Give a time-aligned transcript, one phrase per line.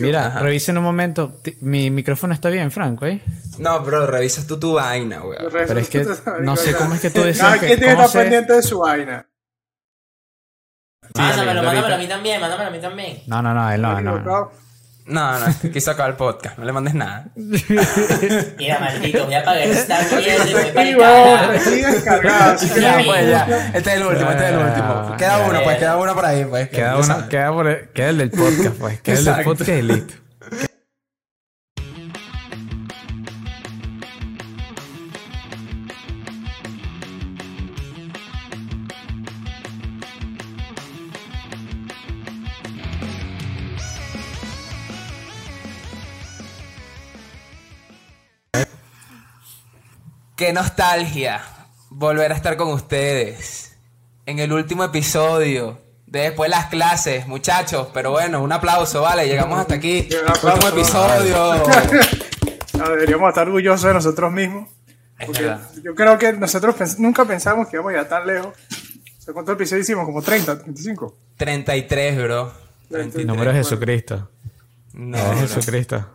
[0.00, 1.40] Mira, revisen un momento.
[1.60, 3.20] Mi micrófono está bien, Franco, ¿eh?
[3.58, 5.48] No, bro, revisas tú tu vaina, weón.
[5.52, 6.06] Pero es que
[6.40, 8.24] no sé cómo es que tú decías Cada que- quien tiene que ¿cómo estar se-
[8.30, 9.28] pendiente de su vaina.
[11.14, 13.22] Mándamelo, mándamelo a mí también, mándamelo a mí también.
[13.26, 14.18] No, no, no, él no, no.
[14.20, 14.50] no.
[15.06, 16.58] No, no, quiso acabar el podcast.
[16.58, 17.26] No le mandes nada.
[17.36, 21.64] Mira, maldito, voy a pagar esta mierda y voy para Sí, el huevón, carajo.
[21.64, 22.52] sí, descargado.
[22.54, 23.04] así que Ya, Sí.
[23.06, 23.70] pues, ya.
[23.74, 25.06] Este es el último, este es el último.
[25.10, 26.68] Ya, Queda uno, pues, queda uno por ahí, pues.
[26.70, 29.00] Queda, uno, queda, por el, queda el del podcast, pues.
[29.00, 30.14] Queda el del podcast y listo.
[50.36, 51.42] Qué nostalgia
[51.90, 53.76] volver a estar con ustedes
[54.26, 57.88] en el último episodio de después de las clases, muchachos.
[57.94, 59.26] Pero bueno, un aplauso, vale.
[59.26, 60.08] Llegamos hasta aquí.
[60.42, 61.62] Último episodio.
[62.78, 64.68] No, deberíamos estar orgullosos de nosotros mismos.
[65.18, 68.48] Es Porque yo creo que nosotros pens- nunca pensamos que íbamos a llegar tan lejos.
[68.48, 70.04] O sea, ¿Cuántos episodios hicimos?
[70.04, 71.16] Como 30, 35.
[71.38, 72.52] 33, bro.
[72.90, 73.26] 33.
[73.26, 74.30] Número de Jesucristo.
[74.92, 75.38] No, Es bro.
[75.48, 76.06] Jesucristo.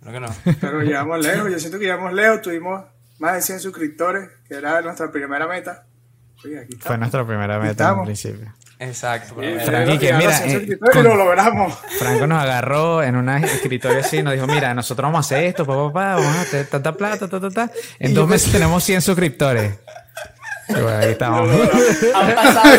[0.00, 0.28] Creo que no.
[0.60, 1.50] Pero llegamos lejos.
[1.52, 2.42] Yo siento que llegamos lejos.
[2.42, 2.82] Tuvimos
[3.22, 5.86] más de 100 suscriptores, que era nuestra primera meta.
[6.44, 8.52] Oye, aquí Fue nuestra primera meta en principio.
[8.80, 9.36] Exacto.
[9.36, 9.44] bro.
[9.44, 11.78] Sí, Frankie, que llegaron mira, a 100 eh, suscriptores con- y lo logramos.
[12.00, 15.44] Franco nos agarró en una escritorio así y nos dijo, mira, nosotros vamos a hacer
[15.44, 17.70] esto, papá, papá, vamos a hacer tanta plata, ta, ta, ta.
[18.00, 19.78] En dos meses tenemos 100 suscriptores.
[20.68, 21.50] Ahí estamos.
[22.14, 22.70] Han pasado.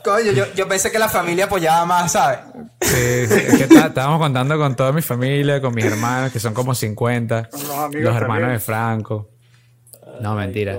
[0.04, 2.38] Coño, yo, yo pensé que la familia apoyaba más, ¿sabes?
[2.80, 6.40] Sí, sí, es que está- estábamos contando con toda mi familia, con mis hermanos, que
[6.40, 7.48] son como 50.
[7.50, 8.52] Con los amigos los hermanos también.
[8.52, 9.28] de Franco.
[10.20, 10.78] No, mentira.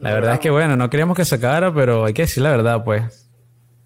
[0.00, 2.50] La verdad es que, bueno, no queríamos que se acabara, pero hay que decir la
[2.50, 3.02] verdad, pues.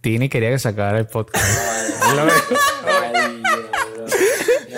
[0.00, 1.44] Tini quería que se acabara el podcast.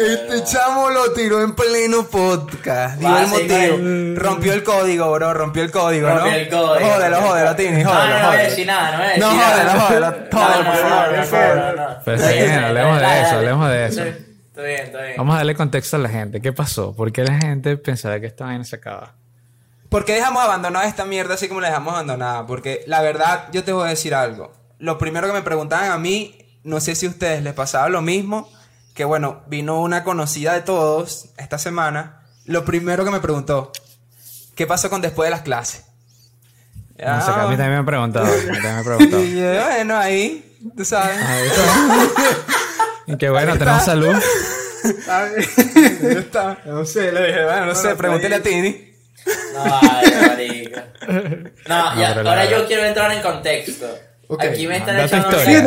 [0.07, 2.99] Este chamo lo tiró en pleno podcast.
[2.99, 4.21] Digo el sí, motivo.
[4.21, 5.35] Rompió el código, bro.
[5.35, 6.19] Rompió el código, ¿no?
[6.21, 6.89] Rompió el código.
[6.91, 8.43] Jódelo, jódelo, Tini, No, jódelo, no, no voy a jódelo.
[8.51, 9.51] decir nada, no voy a decir No, nada.
[9.57, 12.05] jódelo, jódelo, no, por no, favor, por favor.
[12.07, 14.03] bien, está hablemos de eso, hablemos de eso.
[14.03, 15.15] Está bien, está bien.
[15.19, 16.41] Vamos a darle contexto a la gente.
[16.41, 16.95] ¿Qué pasó?
[16.95, 19.15] ¿Por qué la gente pensará que esta vaina se acaba?
[19.89, 22.47] ¿Por qué dejamos abandonada esta mierda así como la dejamos abandonada?
[22.47, 24.53] Porque la verdad, yo te voy a decir algo.
[24.79, 28.03] Lo primero que me preguntaban a mí, no sé si a ustedes les pasaba lo
[28.03, 28.49] mismo,
[28.97, 32.23] que bueno, vino una conocida de todos esta semana.
[32.47, 33.71] Lo primero que me preguntó,
[34.57, 35.85] ¿qué pasó con después de las clases?
[36.99, 38.25] No sé, a mí Ah, también me han preguntado.
[38.27, 39.23] A mí también me han preguntado.
[39.25, 41.17] Y yo, bueno, ahí, tú sabes.
[43.09, 44.17] Y que bueno, tenemos salud.
[45.09, 45.33] Ahí
[46.17, 46.59] está.
[46.65, 48.93] No sé, le dije, bueno, no sé, pregúntele a Tini.
[49.55, 50.81] No, vale, marico.
[51.69, 53.87] No, ya, ahora la- yo quiero entrar en contexto.
[54.39, 55.63] Aquí me están echando historia,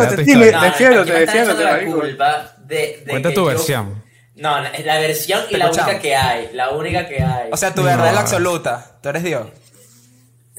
[1.63, 2.75] la- culpa de,
[3.05, 4.03] de Cuenta que tu yo- versión.
[4.35, 5.89] No, es la versión y la escuchamos.
[5.91, 6.49] única que hay.
[6.53, 7.49] La única que hay.
[7.51, 8.97] O sea, tu verdad es la absoluta.
[9.01, 9.47] ¿Tú eres Dios?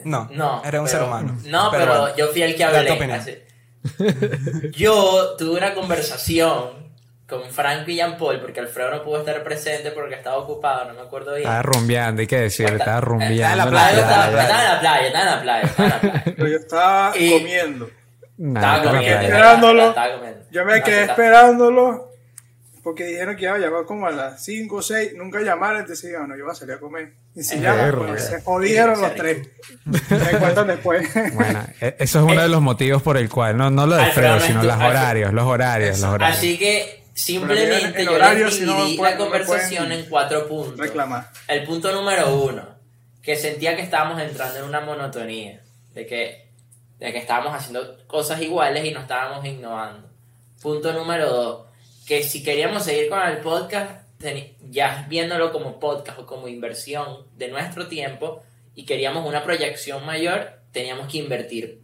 [0.05, 0.29] No.
[0.33, 0.63] no.
[0.65, 1.39] Eres un pero- ser humano.
[1.47, 2.17] No, pero, bueno.
[2.17, 2.91] yo fui el que hablé.
[2.91, 3.19] opinión.
[3.21, 3.39] así.
[4.77, 6.90] Yo tuve una conversación
[7.31, 10.95] con Franco y Jean Paul porque Alfredo no pudo estar presente porque estaba ocupado, no
[10.95, 11.43] me acuerdo bien.
[11.47, 12.77] Estaba rumbeando, hay que decirlo.
[12.77, 13.35] Estaba rumbeando.
[13.53, 15.87] en la en playa, Ah, yo estaba, en la playa, estaba en la playa, estaba
[15.87, 16.23] en la playa.
[16.37, 17.91] pero yo estaba Y- comiendo.
[18.37, 19.21] Nah, Estaba ¿cómo comiendo.
[19.23, 19.89] esperándolo.
[19.91, 20.41] estaba comiendo.
[20.51, 22.11] Yo me quedé esperándolo
[22.83, 25.13] porque dijeron que iba a llamar como a las 5 o 6.
[25.15, 27.13] Nunca llamaron, entonces yo, no, yo voy a salir a comer.
[27.37, 29.49] Y si llaman, pues, se jodieron Sí, los tres.
[29.85, 31.07] Me cuentan después.
[31.35, 34.07] Bueno, e- eso es uno de los motivos por el cual, no, no lo de
[34.07, 36.39] no sino los horarios, los horarios, los horarios.
[36.39, 40.79] Así que simplemente en yo horario, les si no, dividí la conversación en cuatro puntos.
[40.79, 41.31] reclamar.
[41.49, 42.63] El punto número uno,
[43.23, 45.63] que sentía que estábamos entrando en una monotonía,
[45.95, 46.49] de que,
[46.99, 50.09] de que estábamos haciendo cosas iguales y no estábamos innovando.
[50.63, 51.67] Punto número dos,
[52.07, 54.03] que si queríamos seguir con el podcast,
[54.71, 58.43] ya viéndolo como podcast o como inversión de nuestro tiempo
[58.75, 61.81] y queríamos una proyección mayor, teníamos que invertir.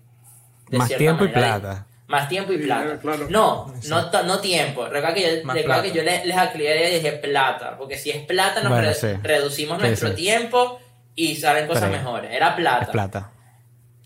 [0.69, 1.86] de Más tiempo y plata.
[2.09, 2.99] Más tiempo y plata.
[3.01, 3.27] claro.
[3.29, 4.85] No, no, no tiempo.
[4.87, 7.77] Recuerda que yo, recuerda que yo les, les aclaré y dije plata.
[7.77, 9.09] Porque si es plata, nos Bueno, re- sí.
[9.23, 10.15] reducimos Sí, nuestro sí.
[10.15, 10.79] tiempo
[11.17, 12.31] y salen cosas Pero- mejores.
[12.33, 12.85] Era plata.
[12.85, 13.33] Es plata.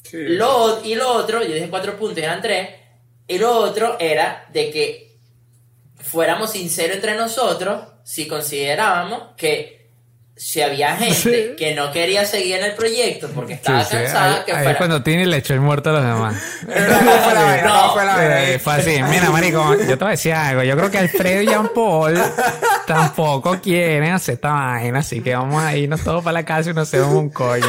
[0.02, 0.16] Sí.
[0.28, 2.70] Lo, y lo otro, yo dije cuatro puntos y eran tres.
[3.28, 5.16] Y lo otro era de que
[5.98, 9.78] fuéramos sinceros entre nosotros si considerábamos que
[10.34, 11.14] si había gente
[11.50, 11.56] Sí.
[11.56, 14.62] que no quería seguir en el proyecto porque estaba sí, cansada, ahí, que ahí es
[14.64, 14.78] fuera.
[14.78, 16.42] cuando Tini le echó el muerto a los demás.
[16.66, 17.89] ¿Cómo
[18.22, 19.02] ¿Cómo fue así.
[19.02, 20.62] Mira, marico, yo te voy a decir algo.
[20.62, 22.14] Yo creo que Alfredo y Jean Paul
[22.86, 26.74] tampoco quieren hacer esta vaina, así que vamos a irnos todos para la casa y
[26.74, 27.66] nos hacemos un coño.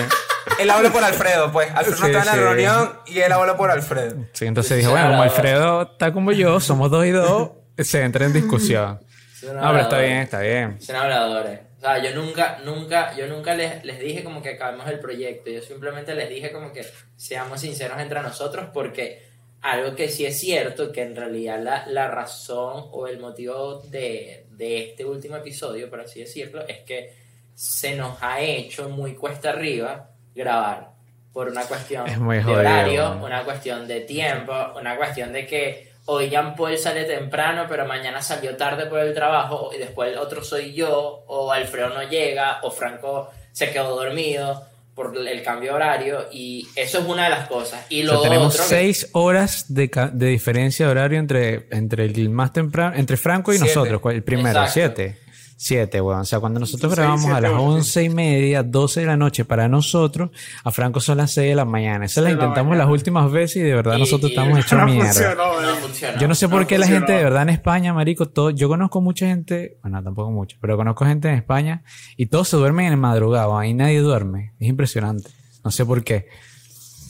[0.60, 1.70] Él habló por Alfredo, pues.
[1.74, 4.26] Alfredo no Sí, estaba en la reunión y él habló por Alfredo.
[4.34, 8.26] Sí, entonces dijo, bueno, como Alfredo está como yo, somos dos y dos, se entra
[8.26, 9.00] en discusión.
[9.44, 10.82] No, pero está bien, está bien.
[10.82, 11.60] Son habladores.
[11.78, 15.50] O sea, yo nunca, nunca, yo nunca les, les dije como que acabemos el proyecto.
[15.50, 19.31] Yo simplemente les dije como que seamos sinceros entre nosotros porque
[19.62, 24.48] algo que sí es cierto, que en realidad la, la razón o el motivo de,
[24.52, 27.14] de este último episodio, por así decirlo, es que
[27.54, 30.92] se nos ha hecho muy cuesta arriba grabar.
[31.32, 33.24] Por una cuestión de horario, man.
[33.24, 38.22] una cuestión de tiempo, una cuestión de que hoy Jean Paul sale temprano, pero mañana
[38.22, 42.60] salió tarde por el trabajo, y después el otro soy yo, o Alfredo no llega,
[42.64, 44.71] o Franco se quedó dormido
[45.02, 47.86] por el cambio de horario, y eso es una de las cosas.
[47.90, 52.06] Y O lo sea, tenemos otro seis horas de, de diferencia de horario entre, entre
[52.06, 53.74] el más temprano, entre Franco y Siete.
[53.76, 54.74] nosotros, el primero, Exacto.
[54.74, 55.18] siete.
[55.64, 56.22] Siete, weón.
[56.22, 59.46] O sea, cuando nosotros Seis, grabamos a las once y media, doce de la noche
[59.46, 60.32] para nosotros,
[60.64, 62.06] a Franco son las seis de la mañana.
[62.06, 64.58] Esas las de la intentamos las últimas veces y de verdad Y- nosotros y- estamos
[64.58, 65.36] hechos No mierda.
[66.20, 68.68] Yo no sé No por qué la gente de verdad en España, marico, todo, yo
[68.70, 71.84] conozco mucha gente, bueno, tampoco mucha, pero conozco gente en España
[72.18, 74.54] y todos se duermen en el madrugado, ahí nadie duerme.
[74.60, 75.30] Es impresionante.
[75.64, 76.26] No sé por qué.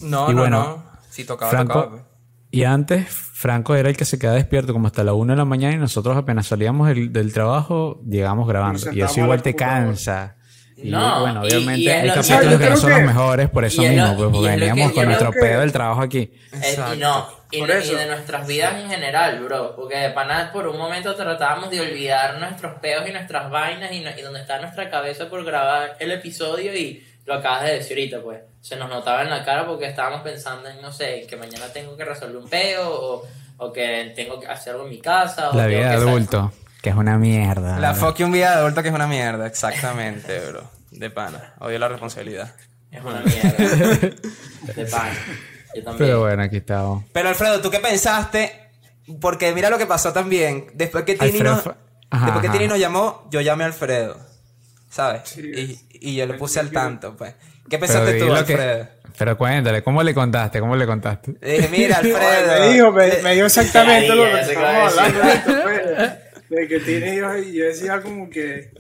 [0.02, 0.84] No, Y no, bueno, no.
[1.10, 2.04] Si tocaba, Franco, tocaba.
[2.52, 5.46] Y antes Franco era el que se quedaba despierto como hasta la una de la
[5.46, 8.92] mañana y nosotros apenas salíamos del, del trabajo, llegamos grabando.
[8.92, 10.36] Y eso igual te cansa.
[10.78, 13.06] Y No, bueno, y- obviamente y es hay lo- capítulos que no son los que-
[13.06, 16.02] mejores por eso y mismo, pues, y porque veníamos con nuestro que- pedo del trabajo
[16.02, 16.20] aquí.
[16.20, 16.96] Eh, y Exacto.
[16.96, 19.76] no, y, de- y nuestras vidas en general, bro.
[19.76, 24.00] Porque de pana por un momento tratábamos de olvidar nuestros peos y nuestras vainas y,
[24.02, 27.98] no- y donde está nuestra cabeza por grabar el episodio y lo acabas de decir
[27.98, 28.42] ahorita, pues.
[28.62, 31.98] Se nos notaba en la cara porque estábamos pensando en, no sé, que mañana tengo
[31.98, 33.24] que resolver un peo o,
[33.58, 35.50] o que tengo que hacer algo en mi casa.
[35.50, 36.52] O La vida de adulto,
[36.82, 37.80] que es una mierda.
[37.80, 40.70] La fucking vida de adulto que es una mierda, exactamente, bro.
[40.92, 41.54] De pana.
[41.60, 42.54] Odio la responsabilidad.
[42.92, 44.10] Es una mierda.
[44.76, 45.16] de pana.
[45.74, 45.98] Yo también.
[45.98, 47.04] Pero bueno, aquí estamos.
[47.14, 48.70] Pero Alfredo, ¿tú qué pensaste?
[49.20, 50.68] Porque mira lo que pasó también.
[50.74, 51.76] Después que Tini, Alfredo nos,
[52.10, 52.58] Ajá, después que.
[52.58, 54.31] Tini nos llamó, yo llamé a Alfredo.
[54.92, 55.22] ¿Sabes?
[55.26, 55.42] Sí.
[55.94, 57.34] y, y yo le puse al tanto, pues.
[57.70, 58.84] ¿Qué pensaste tú, lo Alfredo?
[58.86, 60.60] que- pero cuéntale, ¿cómo le contaste?
[60.60, 61.34] ¿Cómo le contaste?
[61.42, 62.60] Le dije, mira, Alfredo.
[62.60, 67.16] me dijo, me, me dijo exactamente lo que estábamos hablando ahorita, pues, de que tiene
[67.16, 68.72] hijos y yo decía como que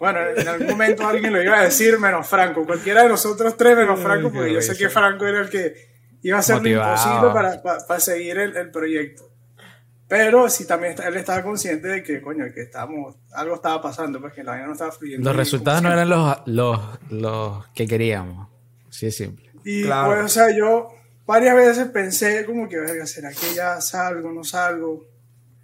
[0.00, 3.76] bueno, en algún momento alguien lo iba a decir menos Franco, cualquiera de nosotros tres
[3.76, 5.74] menos Franco, porque yo sé que Franco era el que
[6.22, 9.28] iba a hacer lo imposible para, para, para seguir el, el proyecto.
[10.08, 14.20] Pero sí también está- él estaba consciente de que, coño, que estábamos, algo estaba pasando,
[14.20, 15.28] pues que la vaina no estaba fluyendo.
[15.28, 16.80] Los resultados no eran los, los,
[17.10, 18.48] los que queríamos.
[18.88, 19.50] Así de simple.
[19.64, 20.08] Y Claro.
[20.12, 20.90] pues, o sea, yo
[21.26, 25.04] varias veces pensé como que, verga, ¿será que ya salgo, no salgo?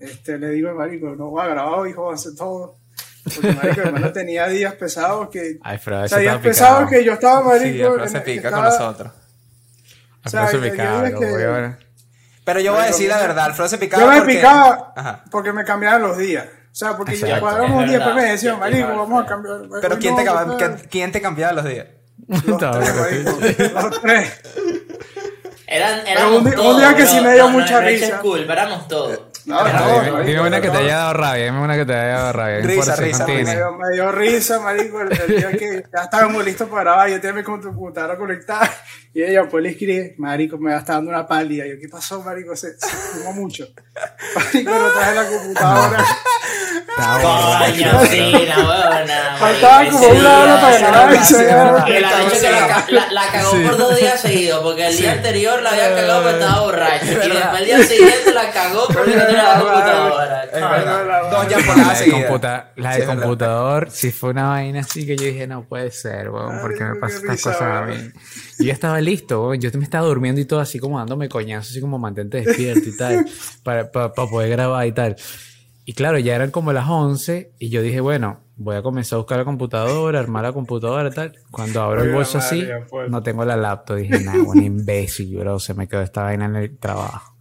[0.01, 2.75] Este, le digo al marico, no voy a grabar hoy, hijo, hacer todo.
[3.23, 5.61] Porque marico, mi hermano tenía días pesados que...
[5.63, 6.91] Ay, Fred, o eso sea, días pesados picado.
[6.91, 8.07] que yo estaba, marico...
[8.09, 9.13] Sí, se pica estaba- con nosotros.
[10.25, 10.57] o sea, que-
[11.31, 11.92] voy a ver.
[12.45, 14.35] Pero yo voy a decir la verdad, Alfredo se picaba Yo me porque...
[14.35, 15.25] picaba Ajá.
[15.31, 16.45] porque me cambiaban los días.
[16.47, 17.41] O sea, porque ya Exacto.
[17.47, 18.33] cuadramos un día, después me verdad.
[18.35, 19.57] decían, marico, vamos a cambiar.
[19.81, 20.75] Pero ¿quién, no, te cambia- ¿qué tal?
[20.77, 21.87] ¿quién- ¿quién te cambiaba los días?
[22.29, 23.41] Los tres, gratuito.
[23.41, 24.41] marico, los tres.
[25.67, 27.11] Eran, Pero éramos un día- un día que bro.
[27.13, 28.19] sí me dio mucha risa.
[28.21, 29.21] culpa, éramos todos.
[29.45, 29.73] No, Ah,
[30.07, 32.59] no, dime- una que te haya dado rabia, dime una que te haya dado rabia.
[32.61, 33.27] Risa, risa.
[33.27, 37.09] Me dio, me dio risa, marico, el, el día que ya estábamos listos para grabar,
[37.09, 38.71] yo tenía mi computadora conectada
[39.15, 41.67] y ella pues le escribe, marico, me está dando una pálida.
[41.67, 42.57] Y yo, ¿qué pasó, marico?
[42.57, 43.69] Se, se fumó mucho.
[44.35, 46.05] Marico, no traje la computadora.
[46.95, 48.49] Coño, sí.
[49.39, 51.85] Faltaba como una hora para.
[51.85, 53.65] Que la, cagó Sí.
[53.65, 57.05] por dos días seguidos, porque el día anterior la había cagado porque estaba borracho.
[57.05, 60.47] Y después el día siguiente la cagó porque no tenía la computadora.
[61.31, 65.65] Dos ya La la de, computador, si fue una vaina así que yo dije, no
[65.65, 68.13] puede ser, weón, ¿por qué me qué estas cosas a mí?
[68.59, 71.81] Y yo estaba listo, yo me estaba durmiendo y todo así como dándome coñazos, así
[71.81, 73.27] como mantente despierto y tal,
[73.63, 75.17] para, para, para poder grabar y tal.
[75.85, 79.19] Y claro, ya eran como las 11 y yo dije, bueno, voy a comenzar a
[79.19, 81.33] buscar la computadora, armar la computadora y tal.
[81.51, 83.11] Cuando abro el bolso así, pues.
[83.11, 83.97] no tengo la laptop.
[83.97, 87.37] Dije, nah, un imbécil, bro, se me quedó esta vaina en el trabajo.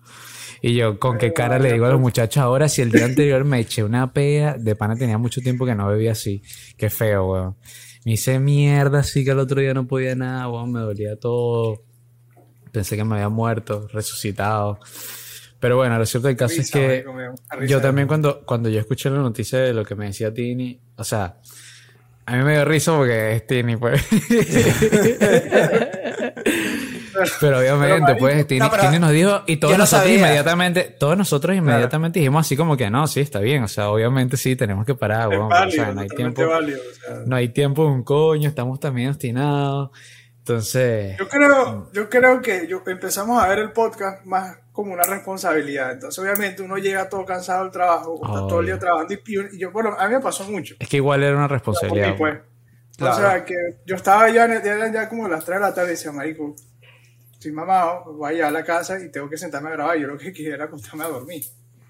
[0.64, 3.44] Y yo, ¿con qué cara le digo a los muchachos ahora si el día anterior
[3.46, 4.56] me eché una pea?
[4.58, 6.42] De pana tenía mucho tiempo que no bebía así.
[6.78, 7.56] Qué feo, weón.
[8.06, 10.72] Me hice mierda así que el otro día no podía nada, weón.
[10.72, 11.84] Me dolía todo.
[12.72, 14.80] Pensé que me había muerto, resucitado.
[15.60, 17.06] Pero bueno, lo cierto del caso es que
[17.68, 21.04] yo también cuando, cuando yo escuché la noticia de lo que me decía Tini, o
[21.04, 21.38] sea,
[22.26, 24.02] a mí me dio risa porque es Tini, pues.
[27.40, 30.20] Pero obviamente, pues, Tini, no, Tini nos dijo, y todos nosotros sabía.
[30.20, 34.38] inmediatamente, todos nosotros inmediatamente dijimos así como que no, sí, está bien, o sea, obviamente
[34.38, 37.16] sí, tenemos que parar, weón, válido, o sea, no hay tiempo, válido, o sea.
[37.26, 39.92] no hay tiempo un coño, estamos también obstinados,
[40.42, 45.04] entonces, Yo creo, yo creo que yo, empezamos a ver el podcast más como una
[45.04, 45.92] responsabilidad.
[45.92, 49.20] Entonces, obviamente, uno llega todo cansado del trabajo, o está todo el día trabajando y,
[49.28, 50.76] y yo, bueno, a mí me pasó mucho.
[50.80, 52.10] Es que igual era una responsabilidad.
[52.10, 52.40] mí, pues.
[52.98, 53.16] Claro.
[53.16, 55.92] O sea, que yo estaba ya, ya ya como las 3 de la tarde y
[55.92, 56.56] decía, marico,
[57.42, 59.98] estoy mamado, voy allá a la casa y tengo que sentarme a grabar.
[59.98, 61.44] Yo lo que quería era acostarme a dormir.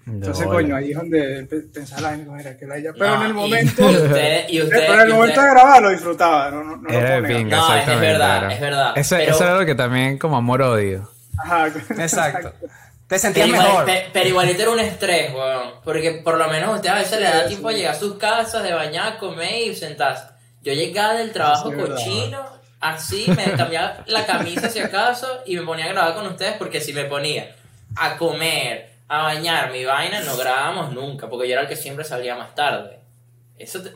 [0.04, 2.90] Entonces, No, coño, ahí es donde pe- pensaba la gente, era que la ella.
[2.98, 5.32] Pero No, en el y- momento, Y usted, y usted, pero en el y momento
[5.40, 7.36] usted- de grabar lo disfrutaba, no, no, no lo Era negar.
[7.38, 8.54] pinga, No, es- verdad, era.
[8.54, 11.08] es verdad, Eso, pero- eso era lo que también como amor-odio.
[11.38, 11.66] Ajá,
[11.98, 12.50] Exacto.
[12.60, 12.66] Te
[13.06, 13.84] Pero, sentías igual- mejor.
[13.84, 15.70] pe- pero igualito era un estrés, weón.
[15.84, 18.14] Porque por lo menos a usted a veces le da tiempo a llegar a sus
[18.16, 20.24] casas, de bañar, comer y sentarse.
[20.62, 22.40] Yo llegaba del trabajo Sí, cochino,
[22.82, 26.80] así, me cambiaba la camisa si acaso y me ponía a grabar con ustedes porque
[26.80, 27.54] si me ponía
[27.96, 32.04] a comer, a bañar mi vaina, no grabábamos nunca, porque yo era el que siempre
[32.04, 32.98] salía más tarde.
[33.58, 33.92] Eso te-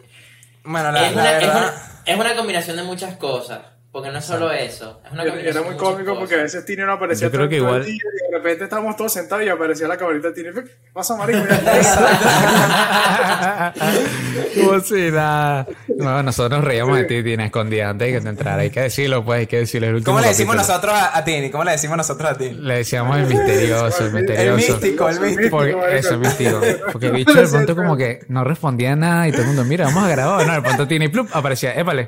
[0.64, 1.56] Bueno, la, es, la una, es, verdad.
[1.62, 3.60] una, es una combinación de muchas cosas,
[3.96, 5.00] porque no es solo eso.
[5.06, 7.62] Es una Era, muy cómico porque a veces Tini no aparecía Yo creo que el
[7.62, 10.52] igual- y de repente estábamos todos sentados y aparecía la camarita de Tini.
[10.52, 11.38] ¿Qué pasa, marico?
[14.84, 15.66] Si nada.
[15.96, 18.62] No, nosotros nos reíamos de ti, Tina, escondida antes de que te entrara.
[18.62, 19.88] Hay que decirlo, pues, hay que decirlo.
[19.88, 20.74] El último ¿Cómo le decimos capítulo.
[20.74, 21.50] nosotros a, a Tini?
[21.50, 22.54] ¿Cómo le decimos nosotros a Tini?
[22.60, 24.72] Le decíamos el misterioso, el El misterioso.
[24.72, 25.50] místico, el místico.
[25.56, 26.60] Porque, eso es místico.
[26.92, 29.86] Porque el bicho de pronto como que no respondía nada y todo el mundo, mira,
[29.86, 30.46] vamos a grabar.
[30.46, 32.06] No, de pronto tiene y plup, aparecía, épale.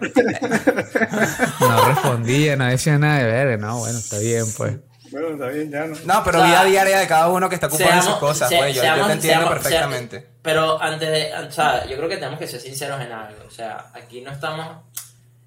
[1.60, 3.58] No respondía, no decía nada de ver.
[3.60, 4.76] No, bueno, está bien, pues.
[5.10, 5.96] bueno, está bien, ya no.
[6.04, 8.20] No, pero O sea, vida diaria de cada uno que está ocupado en sus Seamos-
[8.20, 8.74] cosas, se- pues.
[8.74, 10.26] Yo, yo seamos- te entiendo seamos- perfectamente.
[10.42, 13.44] pero antes de, o sea, yo creo que tenemos que ser sinceros en algo.
[13.46, 14.66] O sea, aquí no estamos,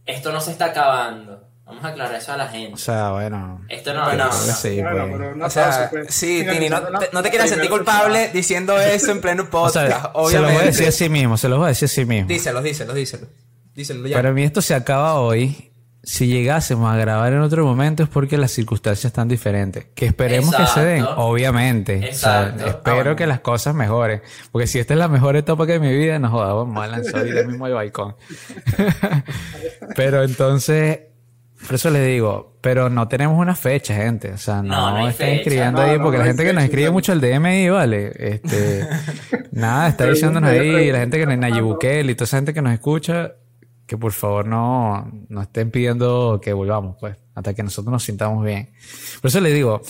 [0.06, 1.48] esto no se está acabando.
[1.64, 2.78] Vamos a aclarar eso a la O gente.
[2.82, 3.64] sea, bueno.
[3.70, 4.32] Esto no, no, no.
[4.34, 5.12] sí, Bueno, pues.
[5.20, 6.14] pero un O sea, pues.
[6.14, 9.76] sí, Tini, no te, no te quieras sentir culpable diciendo eso en pleno O podcast,
[9.76, 10.54] sea, se los obviamente.
[10.54, 12.28] voy a decir a sí mismo, se los voy a decir a sí mismo.
[12.28, 13.28] Díselo, díselo, díselo.
[13.74, 14.18] Díselo ya.
[14.18, 15.71] Para mí esto se acaba hoy.
[16.04, 19.86] Si llegásemos a grabar en otro momento es porque las circunstancias están diferentes.
[19.94, 21.22] Que esperemos que se den, Exacto.
[21.22, 21.98] obviamente.
[21.98, 22.68] O sea, Exacto.
[22.68, 23.16] espero bueno.
[23.16, 24.22] que las cosas mejoren.
[24.52, 26.88] Porque si esta es la mejor etapa que de mi vida, no jodas, vamos a
[26.88, 28.16] lanzar ahorita mismo el balcón.
[29.96, 31.02] pero entonces,
[31.66, 34.32] por eso les digo, pero no tenemos una fecha, gente.
[34.34, 35.42] O sea, no, No, no hay estén fecha.
[35.42, 36.94] escribiendo No, ahí, porque no la gente que nos escribe no.
[36.94, 38.12] mucho al DM ahí, vale.
[38.16, 38.88] Este,
[39.52, 42.74] nada, está diciéndonos ahí, la gente que Nayib Bukele y toda esa gente que nos
[42.74, 43.34] escucha,
[43.92, 48.46] que por favor no, no estén pidiendo que volvamos, pues, hasta que nosotros nos sintamos
[48.46, 48.70] bien.
[49.20, 49.82] Por eso les digo,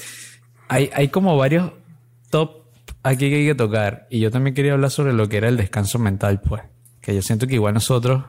[0.68, 1.72] hay, hay como varios
[2.32, 2.64] top
[3.04, 4.08] aquí que hay que tocar.
[4.10, 6.64] Y yo también quería hablar sobre lo que era el descanso mental, pues.
[7.00, 8.24] Que yo siento que igual nosotros,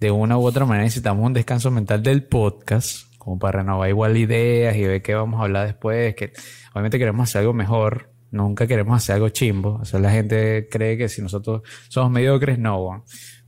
[0.00, 4.16] de una u otra manera, necesitamos un descanso mental del podcast, como para renovar igual
[4.16, 6.16] ideas y ver qué vamos a hablar después.
[6.16, 6.32] Que
[6.72, 8.10] obviamente queremos hacer algo mejor.
[8.32, 9.78] Nunca queremos hacer algo chimbo.
[9.80, 13.04] O sea, la gente cree que si nosotros somos mediocres, no, weón.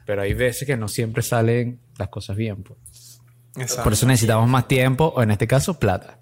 [0.06, 3.20] Pero hay veces que no siempre salen las cosas bien, pues.
[3.56, 3.84] Exacto.
[3.84, 6.18] Por eso necesitamos más tiempo, o en este caso, plata.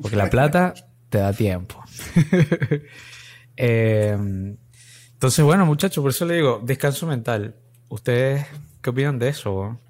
[0.00, 0.74] Porque la plata
[1.10, 1.82] te da tiempo.
[3.58, 4.14] Eh,
[5.14, 7.56] entonces, bueno, muchachos, por eso le digo, descanso mental.
[7.88, 8.46] ¿Ustedes
[8.82, 9.80] qué opinan de eso?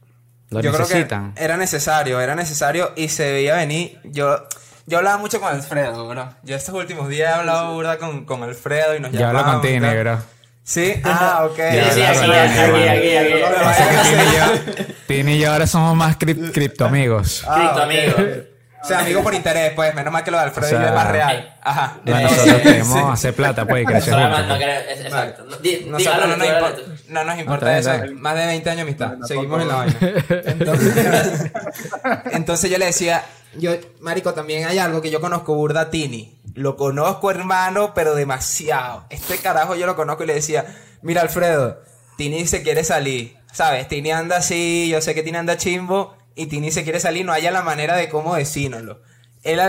[0.50, 1.32] ¿Lo Yo creo que necesitan?
[1.36, 3.98] era necesario, era necesario y se veía venir.
[4.04, 4.46] Yo,
[4.86, 6.28] yo hablaba mucho con Alfredo, bro.
[6.44, 9.62] Yo estos últimos días he hablado burda con, con Alfredo y nos Ya hablo llamábamos
[9.62, 9.98] con y Tini, tal.
[9.98, 10.18] bro.
[10.66, 11.56] Sí, ah, ok.
[11.56, 11.62] Sí,
[12.02, 13.12] aquí, aquí, Tini, aquí,
[15.06, 17.44] Tini y yo- ahora somos más criptoamigos.
[17.46, 17.82] Ah, Cripto, ok.
[17.82, 18.16] amigo.
[18.82, 19.94] O sea, amigo por interés, pues.
[19.94, 21.54] Menos mal que lo de Alfredo O sea, es más real.
[21.62, 21.98] Ajá.
[22.04, 23.04] No, nosotros queremos sí.
[23.12, 25.44] hacer plata, pues, y crecer Exacto.
[25.86, 26.38] Nosotros
[27.08, 27.90] no, nos importa eso.
[28.16, 29.12] Más de 20 años de amistad.
[29.26, 29.96] Seguimos en la vaina.
[32.32, 33.22] Entonces, yo le decía,
[33.54, 33.70] yo,
[34.00, 36.35] Marico, también hay algo que yo conozco burda Tini.
[36.56, 39.04] Lo conozco, hermano, pero demasiado.
[39.10, 40.64] Este carajo yo lo conozco y le decía,
[41.02, 41.80] mira, Alfredo,
[42.16, 43.36] Tini se quiere salir.
[43.52, 43.88] ¿Sabes?
[43.88, 47.32] Tini anda así, yo sé que Tini anda chimbo y Tini se quiere salir, no
[47.32, 49.00] haya la manera de cómo decírnoslo.
[49.42, 49.60] Él,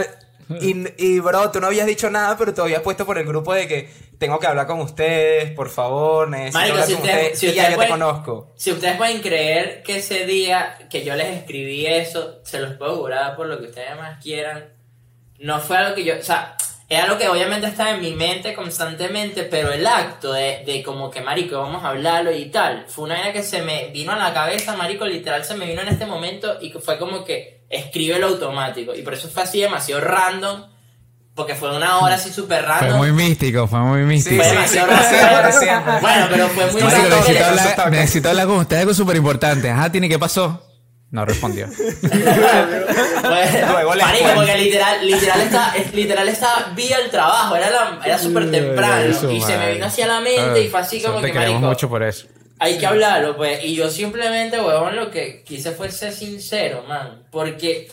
[0.62, 3.54] y, y, bro, tú no habías dicho nada, pero te habías puesto por el grupo
[3.54, 7.24] de que tengo que hablar con ustedes, por favor, necesito Marico, hablar si con ustedes-
[7.34, 7.40] ustedes.
[7.40, 8.54] si y ya ustedes yo pueden- te conozco.
[8.58, 12.98] Si ustedes pueden creer que ese día que yo les escribí eso, se los puedo
[12.98, 14.70] jurar por lo que ustedes más quieran,
[15.40, 16.58] no fue algo que yo, o sea,
[16.90, 21.12] es algo que obviamente está en mi mente constantemente, pero el acto de, de como
[21.12, 24.16] que, marico, vamos a hablarlo y tal, fue una idea que se me vino a
[24.18, 27.66] la cabeza, marico, literal se me vino en este momento y que fue como que
[27.70, 28.96] escríbelo automático.
[28.96, 30.64] Y por eso fue así demasiado random,
[31.36, 32.98] porque fue una hora así súper Fue random.
[32.98, 34.38] muy místico, fue muy místico.
[34.38, 34.92] Fue Sí, demasiado
[35.60, 36.02] sí, random.
[36.02, 37.20] Bueno, pero fue muy Marico, random.
[37.20, 39.70] necesito, hablar, necesito hablar con ustedes algo súper importante.
[39.70, 40.64] Ajá, Tini, ¿qué pasó?
[41.12, 41.68] No respondió.
[43.22, 47.70] Pues, Luego les marico, porque literal, literal estaba, es- literal estaba vía el trabajo, era,
[47.70, 49.74] la- era súper temprano Eso, y se me madre.
[49.74, 52.28] vino hacia la mente y fue así como te que marico, mucho por eso.
[52.60, 53.64] hay que hablarlo, pues.
[53.64, 57.24] Y yo simplemente, huevón, lo que quise fue ser sincero, man.
[57.32, 57.90] Porque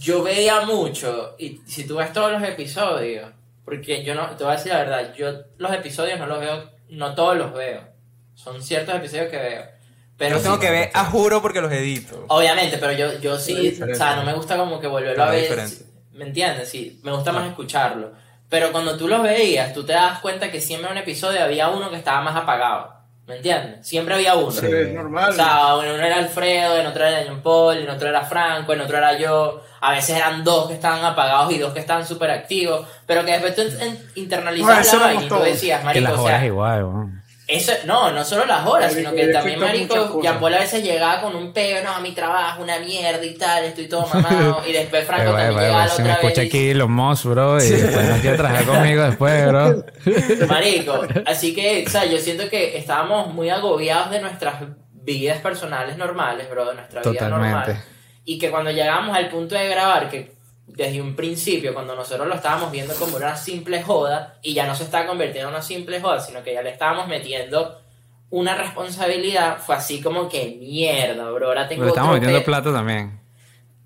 [0.00, 3.30] yo veía mucho, y si tú ves todos los episodios,
[3.64, 6.70] Porque yo no, te voy a decir la verdad, yo los episodios no los veo,
[6.90, 7.80] no todos los veo.
[8.34, 9.62] Son ciertos episodios que veo.
[10.16, 12.24] Pero tengo sí- que ver a juro porque los edito.
[12.28, 15.42] Obviamente, pero yo, yo sí, o sea, no me gusta como que volverlo a ver.
[15.42, 15.84] diferente.
[16.12, 16.68] ¿Me entiendes?
[16.68, 18.12] Sí, me gusta más escucharlo.
[18.48, 21.68] Pero cuando tú los veías, tú te das cuenta que siempre en un episodio había
[21.70, 22.92] uno que estaba más apagado.
[23.26, 23.86] ¿Me entiendes?
[23.88, 24.50] Siempre había uno.
[24.52, 25.30] Sí, es normal.
[25.30, 28.74] O sea, en uno era Alfredo, en otro era Jean Paul, en otro era Franco,
[28.74, 29.62] en otro era yo.
[29.80, 32.86] A veces eran dos que estaban apagados y dos que estaban súper activos.
[33.06, 33.62] Pero que después tú
[34.14, 37.22] internalizabas eso la vaina y tú decías, Que marico, las o horas sea, igual, weón.
[37.46, 41.20] Eso, no, no solo las horas, Marico, sino que también, marico, Paul a veces llegaba
[41.20, 44.62] con un peo, no, mi trabajo, una mierda y tal, estoy todo mamado.
[44.66, 46.88] Y después Franco Eh, también bueno, llegaba bueno, la si me otra escucha aquí los
[46.88, 49.84] Moss, bro, y después no quiere trabajar conmigo después, bro.
[50.48, 54.54] Marico, así que, o sea, yo siento que estábamos muy agobiados de nuestras
[54.90, 57.48] vidas personales normales, bro, de nuestra vida Totalmente.
[57.50, 57.84] normal.
[58.24, 60.33] Y que cuando llegamos al punto de grabar, que
[60.66, 64.74] desde un principio, cuando nosotros lo estábamos viendo como una simple joda, y ya no
[64.74, 67.80] se está convirtiendo en una simple joda, sino que ya le estábamos metiendo
[68.30, 72.44] una responsabilidad, fue así como que mierda, bro, ahora tengo Le estamos otro metiendo pe-
[72.46, 73.20] plata también.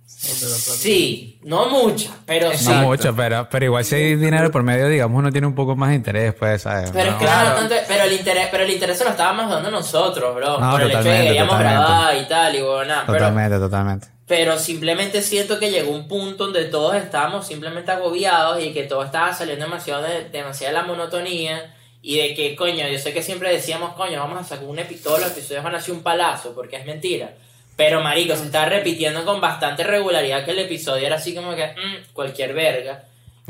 [0.07, 2.65] Sí, no mucha, pero sí.
[2.69, 5.77] No mucho, pero, pero igual si hay dinero por medio, digamos, uno tiene un poco
[5.77, 6.91] más de interés, pues, ¿sabes?
[6.93, 7.19] Pero es No.
[7.19, 7.55] que Claro.
[7.57, 10.59] tanto- pero el interés, pero el interés se lo estábamos dando nosotros, bro.
[10.59, 13.03] No, por el hecho de que queríamos grabar y tal, y bueno, nada.
[13.07, 14.07] Pero, Totalmente, totalmente.
[14.29, 19.03] Pero simplemente siento que llegó un punto donde todos estábamos simplemente agobiados y que todo
[19.03, 21.75] estaba saliendo demasiado de, demasiado de la monotonía.
[22.01, 25.19] Y de que, coño, yo sé que siempre decíamos, coño, vamos a sacar un episodio,
[25.19, 27.33] los episodios van a ser un palazo, porque es mentira.
[27.75, 31.67] Pero, marico, se estaba repitiendo con bastante regularidad que el episodio era así como que,
[31.67, 33.05] mm, cualquier verga.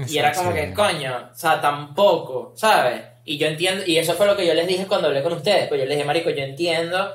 [0.07, 3.03] Y era como que, coño, o sea, tampoco, ¿sabes?
[3.25, 5.69] Y yo entiendo, y eso fue lo que yo les dije cuando hablé con ustedes,
[5.69, 7.13] pues yo les dije, marico, yo entiendo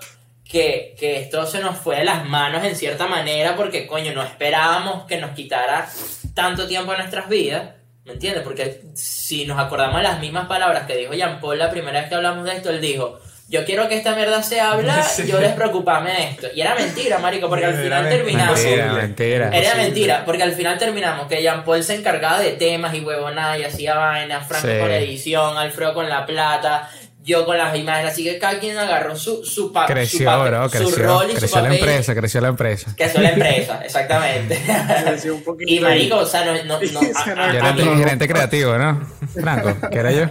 [0.54, 4.22] que, que esto se nos fue de las manos en cierta manera porque, coño, no
[4.22, 5.90] esperábamos que nos quitara
[6.36, 7.72] tanto tiempo en nuestras vidas,
[8.06, 8.44] ¿me entiendes?
[8.44, 12.08] Porque si nos acordamos de las mismas palabras que dijo Jean Paul la primera vez
[12.10, 13.20] que hablamos de esto, él dijo,
[13.50, 15.26] yo quiero que esta mierda se habla, Sí.
[15.28, 16.48] yo despreocupame de esto.
[16.56, 18.64] Y era mentira, marico, porque al final terminamos...
[18.64, 19.50] Mentira.
[19.52, 23.60] Era mentira, porque al final terminamos que Jean Paul se encargaba de temas y huevonadas
[23.60, 24.80] y hacía vainas, Franco Sí.
[24.80, 26.90] con la edición, Alfredo con la plata,
[27.24, 30.50] yo con las imágenes, así que cada quien agarró su, su, pa- su Creció, papel-
[30.52, 31.04] bro, su creció.
[31.06, 31.80] rol y su Creció la papel.
[31.80, 32.94] empresa, creció la empresa.
[32.98, 34.62] Es la empresa, exactamente.
[35.06, 37.98] Creció un poquito y marico, o sea, no, no, no- a- a- Yo era el
[37.98, 39.08] gerente creativo, ¿no?
[39.34, 40.26] Franco, ¿qué era yo?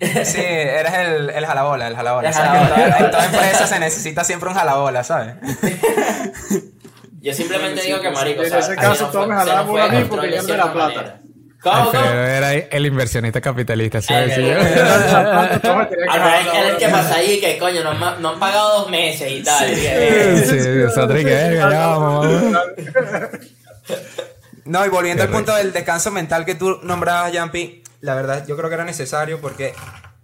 [0.00, 2.28] Sí, eres el, el jalabola, el jalabola.
[2.28, 2.74] El jalabola.
[2.76, 5.34] En toda- en toda empresa se necesita siempre un jalabola, ¿sabes?
[7.20, 9.76] yo simplemente digo sí, que marico, en o sea, ese se caso todos me jalaban
[9.78, 11.20] a de mí porque yo no era plata.
[11.62, 12.14] ¿Cómo, Alfredo cómo?
[12.14, 14.14] era el inversionista capitalista, ¿sí?
[14.14, 14.54] Ay, Sí, que
[16.06, 19.30] la el que pasa ahí que coño no, han ma- no han pagado dos meses
[19.32, 19.72] y tal.
[19.72, 21.60] y que- Sí, nosotros y que.
[24.64, 28.44] No, y volviendo Qué al punto del descanso mental que tú nombrabas, Jampi, la verdad
[28.46, 29.74] yo creo que era necesario porque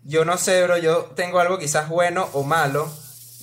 [0.05, 2.93] yo no sé, bro, yo tengo algo quizás bueno o malo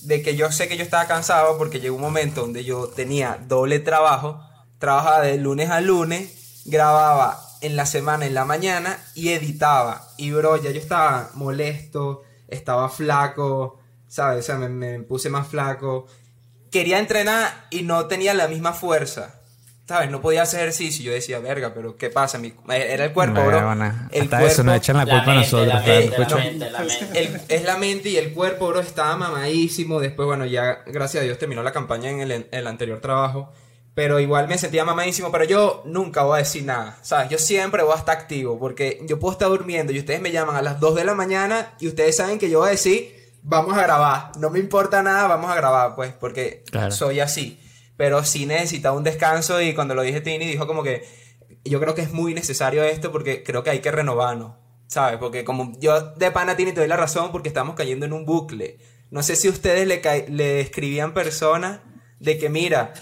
[0.04, 3.40] de que yo sé que yo estaba cansado porque llegó un momento donde yo tenía
[3.48, 4.40] doble trabajo,
[4.78, 10.08] trabajaba de lunes a lunes, grababa en la semana en la mañana y editaba.
[10.18, 14.40] Y bro, ya yo estaba molesto, estaba flaco, ¿sabes?
[14.44, 16.08] O sea, me, me puse más flaco.
[16.72, 19.36] Quería entrenar y no tenía la misma fuerza.
[19.88, 20.10] ¿Sabes?
[20.10, 21.04] No podía hacer ejercicio.
[21.06, 22.38] Yo decía, verga, pero ¿qué pasa?
[22.38, 23.66] Mi- era el cuerpo, bro.
[23.66, 25.68] Bueno, El hasta eso nos cuerpo- echan la La culpa a mente, nosotros.
[25.68, 26.36] la pero mente, la escucha.
[26.44, 27.20] mente, la mente.
[27.26, 30.00] el- es la mente y el cuerpo, bro, estaba mamadísimo.
[30.00, 33.52] Después, bueno, ya gracias a Dios terminó la campaña en el, el anterior trabajo.
[33.94, 35.32] Pero igual me sentía mamadísimo.
[35.32, 36.98] Pero yo nunca voy a decir nada.
[37.02, 37.30] ¿Sabes?
[37.30, 38.58] Yo siempre voy a estar activo.
[38.58, 41.74] Porque yo puedo estar durmiendo y ustedes me llaman a las 2 de la mañana.
[41.80, 44.32] Y ustedes saben que yo voy a decir, vamos a grabar.
[44.38, 46.14] No me importa nada, vamos a grabar, pues.
[46.14, 46.92] Porque Claro.
[46.92, 47.60] soy así.
[47.98, 49.62] Pero sí necesitaba un descanso.
[49.62, 51.04] Y cuando lo dije, Tini dijo como que
[51.66, 54.54] yo creo que es muy necesario esto porque creo que hay que renovarnos,
[54.88, 55.20] ¿sabes?
[55.20, 58.26] Porque como yo de pana Tini te doy la razón porque estamos cayendo en un
[58.26, 58.80] bucle.
[59.12, 61.82] No sé si ustedes le, le escribían personas
[62.20, 62.94] de que mira,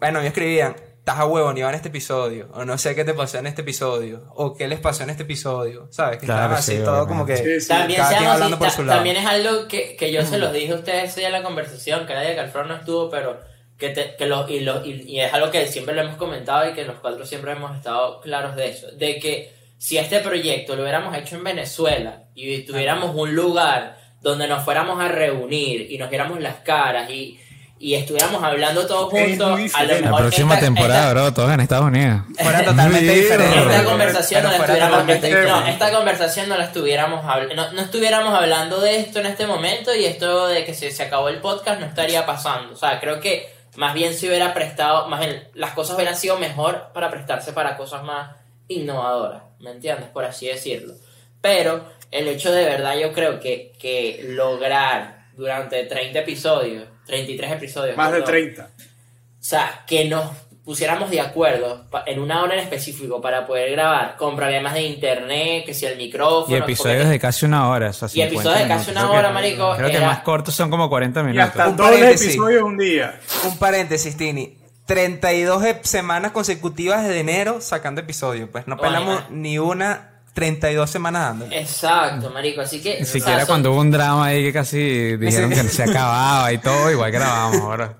[0.00, 3.04] bueno, me escribían, estás a huevo, ni va en este episodio, o no sé qué
[3.04, 6.18] te pasó en este episodio, o qué les pasó en este episodio, ¿sabes?
[6.18, 7.60] Que Claro, estaban así sí, todo como que obviamente.
[7.60, 7.68] Sí, sí.
[7.68, 8.98] También, cada quien seamos hablando por ta- su lado.
[8.98, 12.06] también es algo que, que yo se los dije a ustedes día en la conversación,
[12.06, 13.40] que de que Alfredo no estuvo, pero
[13.78, 16.68] que, te- que lo, y, lo- y- y es algo que siempre lo hemos comentado
[16.70, 20.76] y que los cuatro siempre hemos estado claros de eso, de que si este proyecto
[20.76, 25.96] lo hubiéramos hecho en Venezuela y tuviéramos un lugar donde nos fuéramos a reunir y
[25.96, 27.40] nos viéramos las caras y,
[27.82, 29.94] y estuviéramos hablando todos juntos, a lo diferente.
[29.96, 32.20] La mejor próxima esta- temporada, esta- bro, todos en Estados Unidos.
[32.38, 33.58] Fuera totalmente diferente.
[33.58, 37.80] esta conversación no Pero la estuviéramos, no, esta conversación no la estuviéramos habl- no, no
[37.80, 41.40] estuviéramos hablando de esto en este momento y esto de que se, se acabó el
[41.40, 42.74] podcast no estaría pasando.
[42.74, 46.38] O sea, creo que más bien se hubiera prestado, más bien las cosas hubieran sido
[46.38, 48.36] mejor para prestarse para cosas más
[48.68, 50.08] innovadoras, ¿me entiendes?
[50.10, 50.92] Por así decirlo.
[51.40, 57.96] Pero el hecho de verdad yo creo que, que lograr durante 30 episodios, 33 episodios.
[57.96, 58.70] Más de perdón, 30.
[58.76, 60.30] O sea, que nos
[60.64, 65.64] pusiéramos de acuerdo en una hora en específico para poder grabar con problemas de internet,
[65.64, 66.54] que si el micrófono.
[66.54, 67.88] Y episodios porque- de casi una hora.
[67.88, 70.20] o sea, Y 50 episodios de casi una que- hora, marico, Creo que era- más
[70.20, 71.48] cortos son como 40 Y minutos.
[71.48, 72.28] hasta Un doble paréntesis.
[72.28, 73.18] episodio un día.
[73.44, 74.58] Un paréntesis, Tini.
[74.86, 78.48] 32 e- semanas consecutivas de enero sacando episodios.
[78.50, 81.60] Pues no pelamos ni una 32 semanas dándole.
[81.60, 82.60] Exacto, marico.
[82.60, 82.96] Así que.
[82.96, 85.82] Ni o sea, siquiera son- cuando hubo un drama ahí que casi dijeron que se
[85.90, 87.94] acababa y todo, igual grabamos ahora.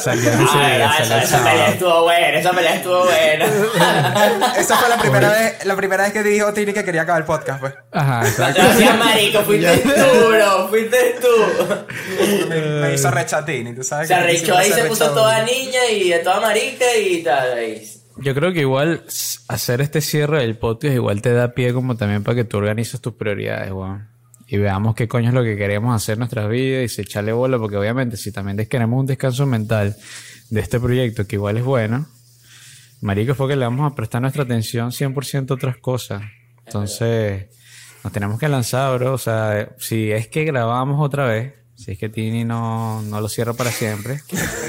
[0.00, 3.44] Salió ese día, esa, el esa pelea estuvo buena, esa pelea estuvo buena.
[4.56, 7.26] Esa fue la primera vez, la primera vez que dijo Tini que quería acabar el
[7.26, 7.74] podcast, pues.
[7.92, 8.62] Ajá, exacto.
[8.62, 12.48] Gracias, marico, fuiste tú, bro, fuiste tú.
[12.48, 14.08] Me, me hizo recha Tini, tú sabes.
[14.08, 17.52] Se arrechó ahí, se puso toda niña y toda marica y tal.
[17.58, 17.86] ahí.
[18.20, 19.04] Yo creo que igual
[19.48, 23.00] hacer este cierre del podcast igual te da pie como también para que tú organices
[23.00, 24.08] tus prioridades, weón.
[24.48, 27.32] Y veamos qué coño es lo que queremos hacer en nuestras vidas y se echarle
[27.32, 29.96] bola, porque obviamente si también queremos un descanso mental
[30.50, 32.08] de este proyecto, que igual es bueno,
[33.02, 36.22] marico, es porque le vamos a prestar nuestra atención 100% a otras cosas.
[36.66, 37.46] Entonces,
[38.02, 39.12] nos tenemos que lanzar, bro.
[39.12, 43.28] O sea, si es que grabamos otra vez, si es que Tini no, no lo
[43.28, 44.20] cierra para siempre,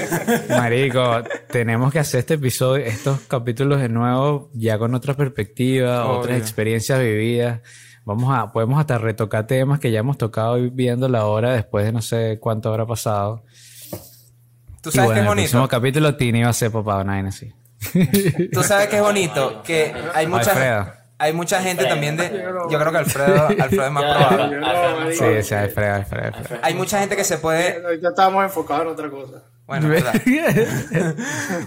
[0.48, 6.20] Marico, tenemos que hacer este episodio, estos capítulos de nuevo, ya con otra perspectiva, Obvio.
[6.20, 7.62] otras experiencias vividas.
[8.04, 11.84] Vamos a, podemos hasta retocar temas que ya hemos tocado y viendo la hora después
[11.84, 13.42] de no sé cuánto habrá pasado.
[14.80, 15.68] Tú sabes bueno, que es el próximo bonito.
[15.68, 17.52] capítulo Tini va a ser papá una así.
[18.52, 19.62] Tú sabes que es bonito.
[19.64, 20.99] Que hay mucha, Alfredo.
[21.20, 22.30] Hay mucha gente también de.
[22.70, 25.14] Yo creo que Alfredo, Alfredo es más Ya, probable.
[25.14, 26.60] Sí, sí, Alfredo, Alfredo, Alfredo.
[26.64, 27.84] Hay mucha gente que se puede.
[27.84, 29.42] Ahorita estábamos enfocados en otra cosa.
[29.66, 31.14] Bueno, es verdad.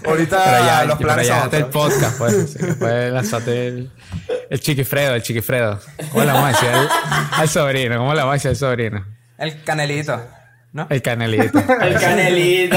[0.04, 2.58] Ahorita Pero ya, los pero planes ya son está el podcast, pues.
[2.80, 3.92] Puedes lanzarte el,
[4.50, 5.78] el chiquifredo, el chiquifredo.
[6.10, 6.88] ¿Cómo le vamos a decir al,
[7.32, 7.96] al sobrino?
[7.96, 9.06] ¿Cómo le vamos a decir al sobrino?
[9.38, 10.20] El canelito.
[10.72, 10.88] ¿No?
[10.90, 11.58] El canelito.
[11.80, 12.76] El canelito.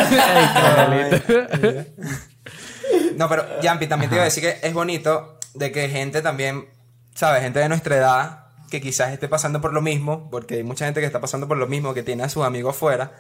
[3.15, 6.67] No, pero Yampi, también te iba a decir que es bonito de que gente también,
[7.15, 7.41] ¿sabes?
[7.41, 10.99] Gente de nuestra edad que quizás esté pasando por lo mismo, porque hay mucha gente
[10.99, 13.11] que está pasando por lo mismo, que tiene a sus amigos fuera,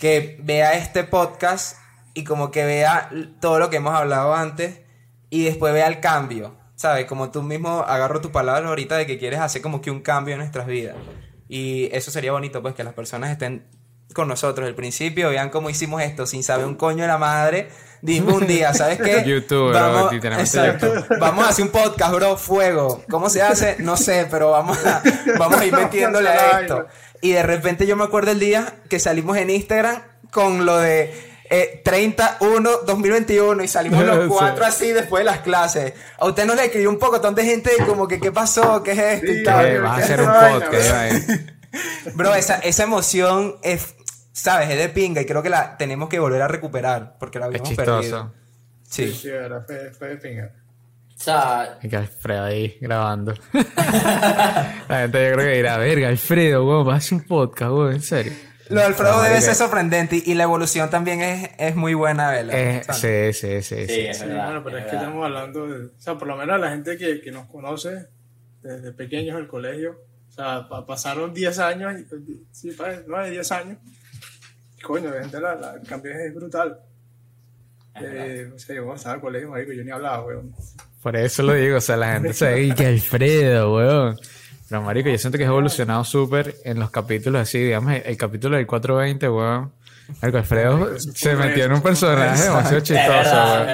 [0.00, 1.76] que vea este podcast
[2.14, 3.10] y como que vea
[3.40, 4.80] todo lo que hemos hablado antes
[5.30, 7.06] y después vea el cambio, ¿sabes?
[7.06, 10.34] Como tú mismo agarro tu palabra ahorita de que quieres hacer como que un cambio
[10.34, 10.96] en nuestras vidas.
[11.48, 13.66] Y eso sería bonito, pues, que las personas estén
[14.14, 17.68] con nosotros al principio, vean cómo hicimos esto sin saber un coño de la madre.
[18.00, 19.24] Dime un día, ¿sabes qué?
[19.26, 20.92] YouTube, bro, vamos, exacto.
[21.18, 23.02] vamos a hacer un podcast, bro, fuego.
[23.10, 23.76] ¿Cómo se hace?
[23.80, 25.02] No sé, pero vamos a,
[25.38, 26.86] vamos a ir metiéndole a esto.
[27.20, 31.12] Y de repente yo me acuerdo el día que salimos en Instagram con lo de
[31.50, 34.28] eh, 31 2021 y salimos los Sí.
[34.28, 35.94] cuatro así después de las clases.
[36.18, 38.98] A usted no le escribió un poco de gente como que qué pasó, qué es
[38.98, 39.66] esto y tal.
[39.66, 41.28] Eh, vas a hacer un podcast.
[41.28, 41.58] bro.
[42.14, 43.94] Bro, esa emoción es,
[44.40, 47.46] sabes, es de pinga y creo que la tenemos que volver a recuperar porque la
[47.46, 47.92] Es habíamos chistoso.
[48.00, 48.34] perdido.
[48.82, 49.12] Sí.
[49.12, 50.50] Sí, verdad, fue, fue de pinga.
[51.16, 53.34] O sea, Y que Alfredo ahí grabando.
[54.88, 57.92] La gente yo creo que dirá, verga, Alfredo, weón, vas a hacer un podcast, weón,
[57.94, 58.32] en serio.
[58.68, 61.94] Lo de Alfredo No, debe ser sorprendente y, y la evolución también es, es muy
[61.94, 62.54] buena, ¿verdad?
[62.54, 64.00] Eh, sí, sí, sí, sí, sí.
[64.06, 64.44] es Sí, verdad.
[64.44, 65.02] bueno, pero es, que verdad.
[65.04, 65.86] estamos hablando de.
[65.86, 68.06] O sea, por lo menos la gente que, que nos conoce
[68.62, 69.98] desde pequeños del colegio.
[70.28, 71.94] O sea, pa- pasaron 10 años,
[72.52, 73.78] sí, pa- 9, 10 años.
[74.82, 76.78] Coño, la gente, la, la- el cambio es brutal.
[78.00, 80.54] Eh, o sea, yo estaba el colegio, marico, yo ni hablaba, weón.
[81.02, 84.16] Por eso lo digo, o sea, la gente se ve y que Alfredo, weón.
[84.68, 88.16] Pero marico, yo siento que has evolucionado súper en los capítulos así, digamos, el, el
[88.16, 89.72] capítulo del 420, weón.
[90.22, 93.64] Alfredo se metió en un personaje demasiado chistoso.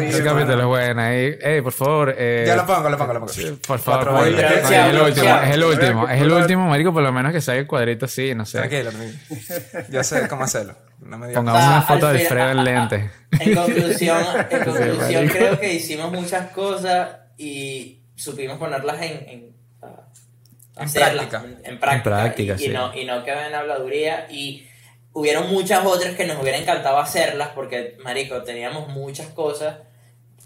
[0.00, 1.02] Ese capítulo es bueno.
[1.06, 2.14] Ey, por favor.
[2.16, 3.32] Eh, Ya lo pongo, lo pongo, lo pongo.
[3.66, 7.32] Por favor, es el último, es el último, es el último, marico, por lo menos
[7.32, 8.58] que salga el cuadrito así, no sé.
[8.58, 9.18] Tranquilo, tranquilo.
[9.88, 10.74] Yo sé cómo hacerlo.
[11.00, 11.38] No me digas.
[11.38, 13.10] Pongamos O sea, una foto de Alfredo en lente.
[13.40, 14.18] En conclusión,
[14.50, 19.56] en conclusión creo que hicimos muchas cosas y supimos ponerlas en, en,
[20.76, 21.42] hacerlas, práctica.
[21.64, 21.94] En, en práctica.
[21.96, 24.26] En práctica, y, no, y no quedar en habladuría.
[24.30, 24.68] Y
[25.14, 29.76] hubieron muchas otras que nos hubiera encantado hacerlas porque, marico, teníamos muchas cosas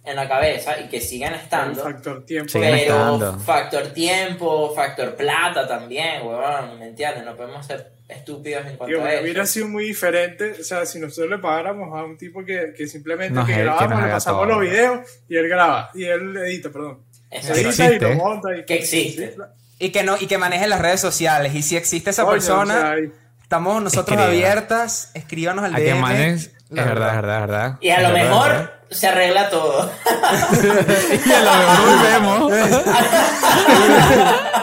[0.05, 1.83] en la cabeza y que sigan El estando.
[1.83, 2.49] factor tiempo.
[2.49, 3.39] Siguen Pero estando.
[3.41, 7.25] factor tiempo, factor plata también, huevón, ¿me entiendes?
[7.25, 9.23] No podemos ser estúpidos en cuanto Digo, a eso.
[9.25, 12.87] hubiera sido muy diferente, o sea, si nosotros le pagáramos a un tipo que, que
[12.87, 14.53] simplemente Nos- que que grabamos, nos le pasamos todo.
[14.53, 17.01] los videos y él graba, y él edita, perdón.
[17.29, 17.83] Eso Que edita sí.
[17.83, 18.09] y existe.
[18.09, 18.57] lo monta.
[18.57, 19.37] Y, Que existe.
[19.81, 21.53] Y que no, y que manejen las redes sociales.
[21.55, 23.13] Y si existe esa Coño, persona, o sea, y-
[23.47, 25.13] estamos nosotros abiertas.
[25.15, 26.01] Escríbanos al A que DM.
[26.01, 27.79] manden, La es verdad, es verdad, es verdad.
[27.81, 28.71] Y a Es lo verdad, mejor verdad.
[28.91, 29.91] se arregla todo.
[31.27, 32.53] y a lo mejor volvemos.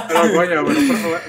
[0.07, 0.63] Pero coño,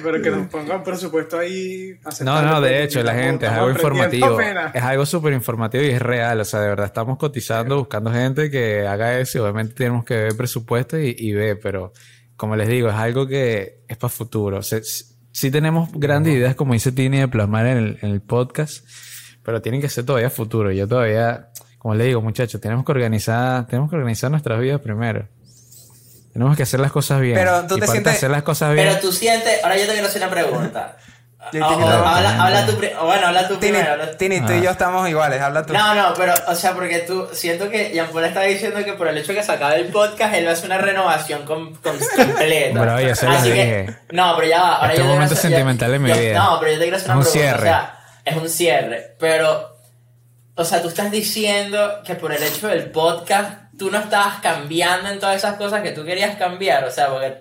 [0.02, 1.98] pero, que nos pongan presupuesto ahí.
[2.20, 4.38] No, no, de hecho, la gente es algo informativo.
[4.40, 6.40] Es algo súper informativo y es real.
[6.40, 10.14] O sea, de verdad estamos cotizando, buscando gente que haga eso y obviamente tenemos que
[10.16, 11.92] ver presupuesto y, y ver, pero
[12.36, 14.58] como les digo, es algo que es para futuro.
[14.58, 18.10] O sea, s- sí tenemos grandes ideas, como dice Tini, de plasmar en el, en
[18.12, 18.86] el podcast,
[19.42, 20.70] pero tienen que ser todavía futuro.
[20.70, 25.26] Yo todavía, como le digo, muchachos, tenemos que organizar, tenemos que organizar nuestras vidas primero.
[26.32, 27.34] Tenemos que hacer las cosas bien.
[27.36, 28.86] Pero tú te sientes- hacer las cosas bien.
[28.88, 30.96] Pero tú sientes, ahora yo te quiero hacer una pregunta.
[31.58, 34.08] Yo O- o- tengo- habla, tú, pri- o bueno, habla tú Tini, primero.
[34.16, 34.56] Tini, tú Ah.
[34.56, 35.72] y yo estamos iguales, habla tú.
[35.72, 39.08] No, no, pero, o sea, porque tú, siento que Jean Paul está diciendo que por
[39.08, 41.74] el hecho de que se acabe el podcast, él va a hacer una renovación com-
[41.76, 42.80] com- completa.
[42.80, 43.96] Bro, yo se que- dije.
[44.12, 44.72] no, pero ya va.
[44.76, 46.38] Ahora Este yo momento sentimental en mi vida.
[46.38, 47.48] No, pero yo te quiero hacer Es una un pregunta.
[47.48, 47.60] cierre.
[47.60, 49.76] O sea, es un cierre, pero,
[50.56, 55.08] o sea, tú estás diciendo que por el hecho del podcast, tú no estabas cambiando
[55.10, 56.84] en todas esas cosas que tú querías cambiar.
[56.84, 57.34] O sea, porque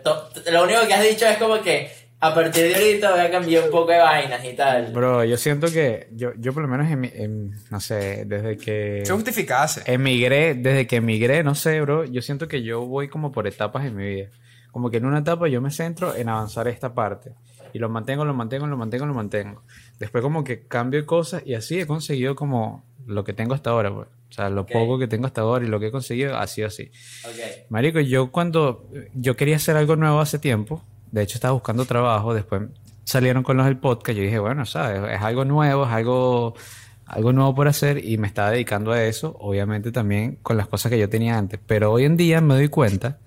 [0.52, 3.64] lo único que has dicho es como que a partir de ahorita voy a cambiar
[3.66, 4.92] un poco de vainas y tal.
[4.94, 8.58] Bro, yo siento que yo, yo por lo menos, en, mi- en- no sé, desde
[8.58, 9.82] que ¿Qué justificase?
[9.86, 13.86] emigré, desde que emigré, no sé, bro, yo siento que yo voy como por etapas
[13.86, 14.30] en mi vida.
[14.72, 17.32] Como que en una etapa yo me centro en avanzar esta parte.
[17.74, 19.64] Y lo mantengo, lo mantengo, lo mantengo, lo mantengo.
[20.00, 23.94] Después como que cambio cosas y así he conseguido como lo que tengo hasta ahora,
[23.94, 24.08] pues.
[24.30, 24.72] O sea, lo Ok.
[24.72, 26.90] poco que tengo hasta ahora y lo que he conseguido ha sido así.
[27.26, 27.70] Ok.
[27.70, 30.84] Marico, yo cuando yo quería hacer algo nuevo hace tiempo,
[31.14, 32.64] de hecho estaba buscando trabajo, después
[33.04, 36.56] salieron con los del podcast, yo dije, bueno, sabes, es algo nuevo, es algo
[37.06, 40.90] algo nuevo por hacer y me estaba dedicando a eso, obviamente también con las cosas
[40.92, 43.20] que yo tenía antes, pero hoy en día me doy cuenta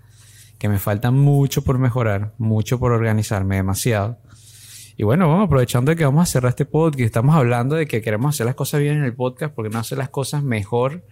[0.58, 4.18] que me falta mucho por mejorar, mucho por organizarme, demasiado.
[4.96, 8.02] Y bueno, vamos aprovechando de que vamos a cerrar este podcast, estamos hablando de que
[8.02, 11.04] queremos hacer las cosas bien en el podcast, porque no hacer las cosas mejor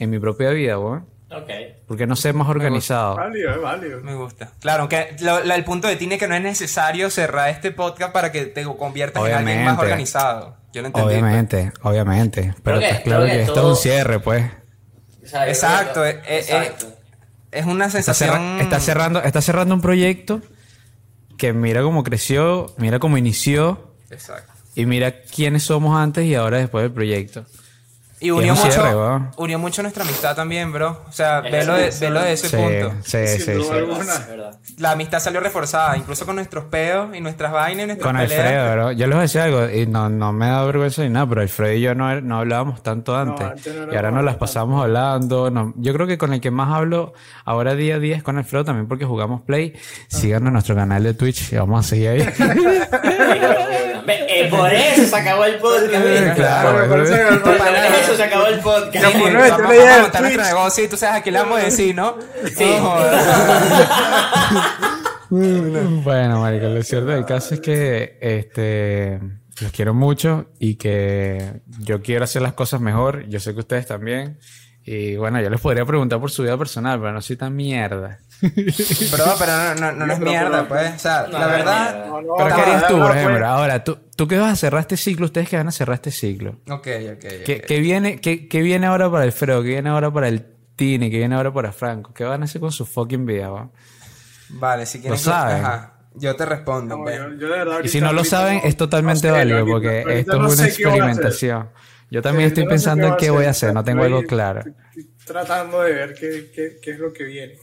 [0.00, 1.19] en mi propia vida, weón.
[1.32, 1.48] Ok.
[1.86, 3.14] Porque no ser más organizado.
[3.16, 4.00] Válido, es válido.
[4.00, 4.50] Me gusta.
[4.60, 7.70] Claro, aunque lo- la- el punto de Tini es que no es necesario cerrar este
[7.70, 10.56] podcast para que te conviertas en alguien más organizado.
[10.72, 11.08] Yo lo entendí.
[11.08, 11.22] pues.
[11.22, 12.54] Obviamente, obviamente.
[12.64, 14.44] Pero está claro que, que esto todo- es un cierre, pues.
[15.22, 16.86] Exacto, creo que- eh, eh, exacto.
[17.52, 18.30] Es una Está, sensación...
[18.30, 20.40] cerra- está cerrando, está cerrando un proyecto
[21.36, 24.52] que mira cómo creció, mira cómo inició Exacto.
[24.76, 27.44] y mira quiénes somos antes y ahora después del proyecto.
[28.22, 28.90] Y unió mucho, cierre,
[29.38, 31.04] unió mucho nuestra amistad también, bro.
[31.08, 32.92] O sea, Es velo de, velo de ese Sí, punto.
[33.02, 33.72] sí, Sin sí, duda sí.
[33.78, 34.00] alguna.
[34.14, 34.58] Es verdad.
[34.76, 38.40] La amistad salió reforzada, incluso con nuestros peos y nuestras vainas y nuestras Con peleas.
[38.40, 38.92] Alfredo, bro.
[38.92, 41.40] Yo les voy a decir algo y no, no me da vergüenza ni nada, pero
[41.40, 43.46] Alfredo y yo no, no hablábamos tanto antes.
[43.46, 44.38] antes no y ahora nos las tanto.
[44.40, 45.50] pasamos hablando.
[45.50, 47.14] no- yo creo que con el que más hablo
[47.46, 49.72] ahora día a día es con Alfredo también porque jugamos Play.
[50.08, 52.20] Síganos en nuestro canal de Twitch y vamos a seguir ahí.
[54.06, 56.04] Eh, por eso se acabó el podcast.
[56.04, 56.34] mira.
[56.34, 58.92] Claro, Bueno, por eso Por se acabó el podcast.
[58.92, 61.60] Sí, Ya, no, vamos, idea a nuestro negocio y tú sabes a qué le vamos
[61.60, 62.16] a decir, ¿no?
[62.56, 62.76] Sí.
[62.80, 63.26] Jodas.
[65.30, 69.20] Bueno, marico, lo cierto del caso es que este
[69.60, 73.28] los quiero mucho y que yo quiero hacer las cosas mejor.
[73.28, 74.38] Yo sé que ustedes también.
[74.82, 78.18] Y bueno, yo les podría preguntar por su vida personal, pero no soy tan mierda.
[78.40, 80.94] Bro, pero no, no, no, no es mierda, pues.
[80.94, 81.92] O sea, No, la verdad.
[81.94, 82.06] mierda.
[82.08, 83.16] No, no, ¿Pero qué harías tú, por pues.
[83.18, 83.46] ejemplo?
[83.46, 86.10] Ahora, ¿tú, tú que vas a cerrar este ciclo, ustedes que van a cerrar este
[86.10, 86.52] ciclo.
[86.68, 87.26] Ok, ok.
[87.44, 89.62] ¿Qué, qué viene, qué, qué viene ahora para Alfredo?
[89.62, 91.10] ¿Qué viene ahora para el Tini?
[91.10, 92.12] ¿Qué viene ahora para Franco?
[92.14, 93.70] ¿Qué van a hacer con su fucking vida, va?
[94.50, 95.24] Vale, si quieres.
[95.24, 95.64] Lo saben.
[95.64, 95.94] Ajá.
[96.14, 97.16] Yo te respondo, No, pues.
[97.18, 99.64] yo, yo de verdad Y si no lo saben, no- es totalmente no sé, válido
[99.64, 101.68] porque esto no es una experimentación.
[102.10, 104.02] Yo también Sí, estoy yo no sé pensando en qué voy a hacer, no tengo
[104.02, 104.58] algo claro.
[104.60, 104.74] estoy
[105.24, 107.54] tratando de ver qué, qué, qué es lo que viene.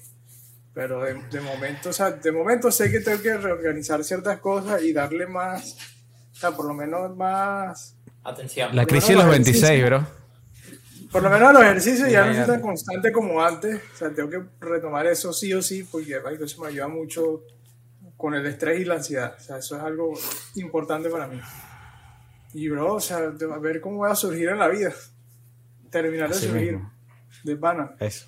[0.77, 4.83] Pero de, de momento, o sea, de momento sé que tengo que reorganizar ciertas cosas
[4.83, 5.75] y darle más,
[6.33, 8.75] o sea, por lo menos más, Atención.
[8.75, 10.05] La crisis de los 26, bro.
[11.11, 12.51] por lo menos los ejercicios ya no Imagínate.
[12.51, 13.81] tan constante como antes.
[13.91, 17.41] O sea, tengo que retomar eso sí o sí, porque marico, eso me ayuda mucho
[18.15, 19.33] con el estrés y la ansiedad.
[19.35, 20.13] O sea, eso es algo
[20.57, 21.39] importante para mí.
[22.53, 24.93] Y, bro, o sea, a ver cómo voy a surgir en la vida.
[25.89, 26.73] Terminar de Así surgir.
[26.73, 26.93] mismo.
[27.43, 27.95] De pana.
[27.99, 28.27] Eso.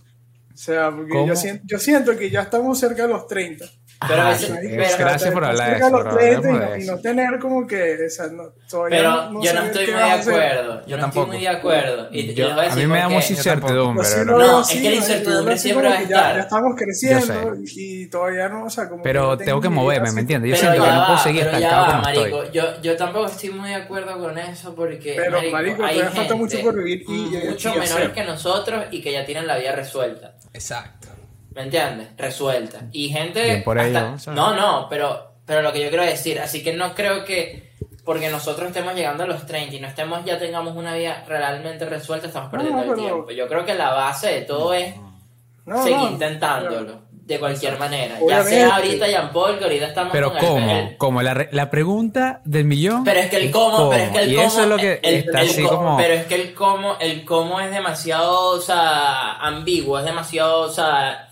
[0.60, 3.66] O sea, porque yo siento, yo siento que ya estamos cerca de los 30.
[4.08, 6.54] Pero, Ah, sí, pero- gracias por hablar de cerca eso, de los bro, 30 y,
[6.54, 9.64] no, de y no tener como que, o sea, no, todavía pero no, yo no
[9.64, 10.82] estoy muy de acuerdo.
[10.82, 11.22] Yo Yo no tampoco.
[11.26, 12.08] estoy muy de acuerdo.
[12.12, 14.90] Y, y Yo- voy a a mí me da mucha incertidumbre, Pues No, es que
[14.90, 16.36] la incertidumbre siempre va a que ya, estar.
[16.36, 20.12] ya estamos creciendo y, y todavía no, o sea, como Pero que tengo que moverme,
[20.14, 20.50] ¿me entiendes?
[20.52, 22.44] Yo Pero siento que ya no puedo seguir estancado como marico.
[22.44, 22.50] estoy.
[22.54, 26.20] Yo, yo tampoco estoy muy de acuerdo con eso porque, Pero, marico, hay todavía falta
[26.22, 29.46] gente mucho por vivir y- y- mucho y menores que nosotros y que ya tienen
[29.46, 30.36] la vida resuelta.
[30.54, 31.08] Exacto.
[31.54, 32.10] ¿Me entiendes?
[32.18, 32.82] Resuelta.
[32.92, 33.44] Y gente...
[33.44, 34.32] Bien por hasta-.
[34.34, 37.70] No, no, pero, pero lo que yo quiero decir, así que no creo que
[38.06, 41.86] porque nosotros estemos llegando a los 30 y no estemos ya tengamos una vida realmente
[41.86, 43.32] resuelta, estamos perdiendo no, el pero- tiempo.
[43.32, 44.96] Yo creo que la base de todo es
[45.66, 47.02] No, seguir no, intentándolo.
[47.30, 48.18] De cualquier manera.
[48.28, 50.72] Ya sea ahorita Jean Paul, que ahorita estamos Pero con el- ¿cómo?
[50.72, 53.04] el- Como la, re- la pregunta del millón.
[53.04, 55.00] Pero es que el cómo, pero es que el y cómo, eso es lo que
[55.04, 55.98] el- está el así co- como...
[55.98, 60.70] Pero es que el cómo, el cómo es demasiado, o sea, ambiguo, es demasiado, o
[60.72, 61.30] sea,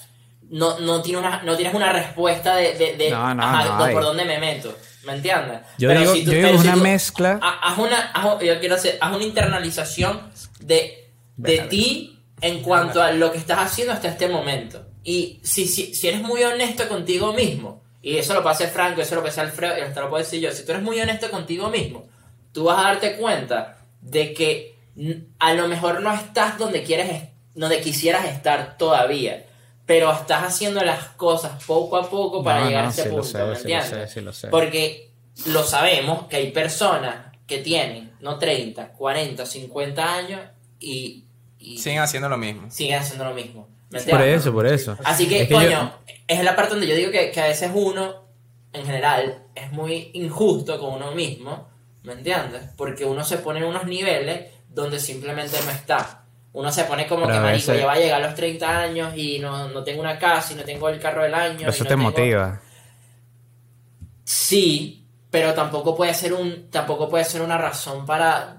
[0.52, 3.86] no, no, tiene una, no tienes una respuesta de, de, de, No, no, ajá, no
[3.86, 5.62] de por dónde me meto, ¿me entiendes?
[5.80, 7.40] Yo Pero digo, si tú- yo digo pero si una tú- mezcla...
[7.42, 10.22] ha- Haz una, haz- yo quiero hacer, haz una internalización
[10.60, 14.84] de, de ti en cuanto a lo que estás haciendo hasta este momento.
[15.10, 19.00] Y si, si, si eres muy honesto contigo mismo, y eso lo puede hacer Franco,
[19.02, 21.00] eso lo puede hacer Alfredo, y hasta lo puedo decir yo, si tú eres muy
[21.00, 22.06] honesto contigo mismo,
[22.52, 24.76] tú vas a darte cuenta de que
[25.40, 29.46] a lo mejor no estás donde quieres es- donde quisieras estar todavía,
[29.86, 33.10] pero estás haciendo las cosas poco a poco para No, llegar no, a ese sí
[33.10, 33.90] lo punto, sé, ¿me sí lo entiendes?
[34.10, 34.48] sé, sí lo sé.
[34.50, 35.12] Porque
[35.46, 40.42] lo sabemos que hay personas que tienen no 30, 40, 50 años
[40.82, 41.24] y,
[41.60, 42.70] y Siguen haciendo lo mismo.
[42.70, 43.70] siguen haciendo lo mismo.
[43.90, 44.98] ¿Me Por eso, por eso.
[45.04, 45.94] Así que, Es que yo- coño,
[46.28, 48.26] es la parte donde yo digo que, que a veces uno,
[48.74, 51.70] en general, es muy injusto con uno mismo,
[52.04, 52.62] ¿me entiendes?
[52.76, 56.24] Porque uno se pone en unos niveles donde simplemente no está.
[56.54, 58.80] Uno se pone como Pero que, marico, veces- ya va a llegar a los 30
[58.80, 61.68] años y no, no tengo una casa y no tengo el carro del año.
[61.70, 62.62] Eso y no te tengo- motiva.
[64.24, 68.57] Sí, pero tampoco puede ser un tampoco puede ser una razón para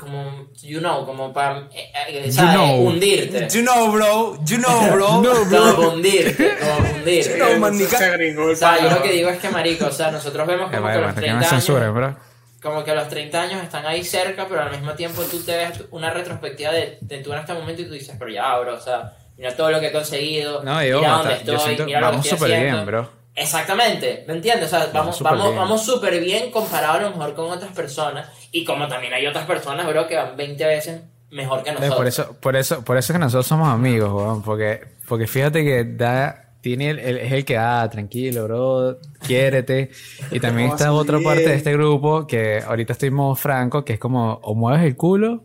[0.00, 2.54] como you know, como para eh, eh, You ¿sabes?
[2.54, 2.76] know.
[2.88, 3.48] hundirte.
[3.50, 4.38] You know, bro.
[4.44, 5.22] You know, bro.
[5.22, 7.96] No, Como para hundirte, como hundirte.
[7.98, 10.46] Se gringó el O sea, yo lo que digo es que marico, o sea, nosotros
[10.46, 12.16] vemos como que los que no me 30 censuren, años, bro.
[12.62, 15.84] como que los 30 años están ahí cerca, pero al mismo tiempo tú te ves
[15.90, 18.80] una retrospectiva de, de tú en este momento y tú dices, pero ya, bro, o
[18.80, 22.00] sea, mira todo lo que he conseguido, No, digo, mira dónde yo estoy, siento- mira
[22.00, 22.76] lo que vamos estoy súper haciendo.
[22.76, 23.19] bien, bro.
[23.34, 24.66] Exactamente, ¿me entiendes?
[24.72, 25.58] O sea, vamos súper vamos, bien.
[25.58, 29.46] vamos súper bien comparado a lo mejor con otras personas y como también hay otras
[29.46, 31.96] personas, bro, que van 20 veces mejor que nosotros.
[31.96, 34.42] Por eso, por eso, por eso es que nosotros somos amigos, weón.
[34.42, 39.90] Porque, porque fíjate que da, tiene el, el- es el que da, tranquilo, bro, quiérete.
[40.32, 43.92] Y también está otra parte de este grupo que ahorita estoy en modo franco, que
[43.94, 45.40] es como o mueves el culo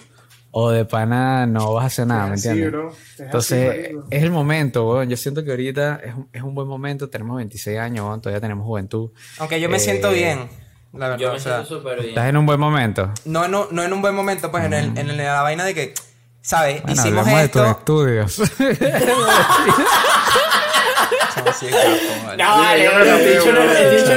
[0.57, 2.73] o de pana no vas a hacer nada, ¿me entiendes?
[2.73, 5.09] así, Entonces, es el momento, weón.
[5.09, 7.09] Yo siento que ahorita es, un- es un buen momento.
[7.09, 8.21] Tenemos 26 años, weón.
[8.21, 9.11] Todavía tenemos juventud.
[9.39, 10.47] Aunque yo me Eh, siento bien,
[10.93, 11.19] la verdad.
[11.19, 12.09] Yo me o sea, siento súper bien.
[12.09, 13.11] Estás en un buen momento.
[13.25, 15.93] no, un- no en un buen momento, pues en, el, en la vaina de que,
[16.41, 16.81] ¿sabes?
[16.83, 17.71] Bueno, Hicimos hablemos de tus esto.
[17.79, 18.37] estudios.
[21.59, 21.67] Sí.
[22.37, 23.61] No, vale, el dicho no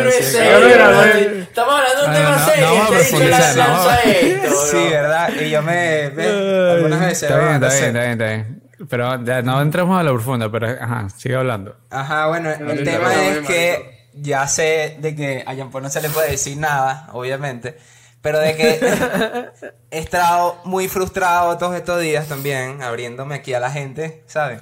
[0.09, 1.43] es serio.
[1.43, 2.67] Estamos hablando de un No, tema serio.
[2.69, 4.57] no este dicho lanza esto.
[4.71, 5.31] Sí, ¿verdad?
[5.41, 6.05] Y yo me...
[6.73, 7.23] algunas veces...
[7.25, 8.63] Está bien, está bien, está bien, está bien.
[8.89, 11.77] Pero ya no entramos a lo profundo, pero ajá, sigue hablando.
[11.91, 15.71] Ajá, bueno, No, el no, tema es no, que ya sé de que a Jean
[15.71, 17.77] Paul no se le puede decir nada, obviamente,
[18.23, 18.81] pero de que
[19.91, 24.61] he estado muy frustrado todos estos días también, abriéndome aquí a la gente, ¿sabes?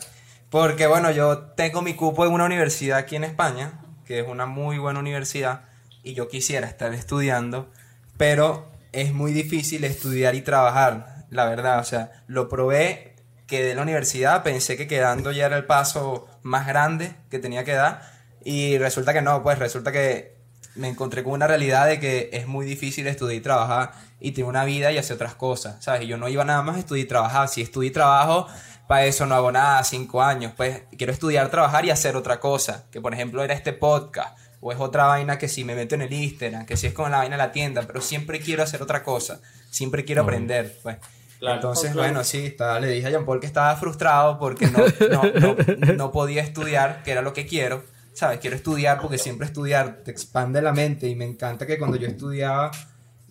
[0.56, 3.72] Porque bueno, yo tengo mi cupo en una universidad aquí en España,
[4.06, 5.64] que es una muy buena universidad,
[6.02, 7.70] y yo quisiera estar estudiando,
[8.16, 13.16] pero es muy difícil estudiar y trabajar, la verdad, o sea, lo probé
[13.46, 17.62] quedé en la universidad, pensé que quedando ya era el paso más grande que tenía
[17.62, 18.00] que dar
[18.42, 20.36] y resulta que no, pues resulta que
[20.74, 24.48] me encontré con una realidad de que es muy difícil estudiar y trabajar y tener
[24.48, 26.02] una vida y hacer otras cosas, ¿sabes?
[26.02, 28.46] Y yo no iba nada más a estudiar y trabajar, si estudio y trabajo,
[28.86, 32.86] para eso no hago nada, cinco años, pues quiero estudiar, trabajar y hacer otra cosa,
[32.90, 34.38] que por ejemplo era este podcast.
[34.60, 37.10] O es otra vaina que si me meto en el Instagram, que si es con
[37.10, 40.96] la vaina de la tienda, pero siempre quiero hacer otra cosa, siempre quiero aprender, pues.
[41.38, 41.56] Claro.
[41.56, 42.08] Entonces, claro.
[42.08, 44.78] bueno, sí, estaba, le dije a Jean Paul que estaba frustrado porque no,
[45.10, 47.84] no, no, no podía estudiar, que era lo que quiero.
[48.14, 48.40] ¿Sabes?
[48.40, 52.08] Quiero estudiar porque siempre estudiar te expande la mente y me encanta que cuando yo
[52.08, 52.70] estudiaba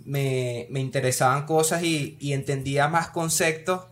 [0.06, 3.88] me, me interesaban cosas y, y entendía más conceptos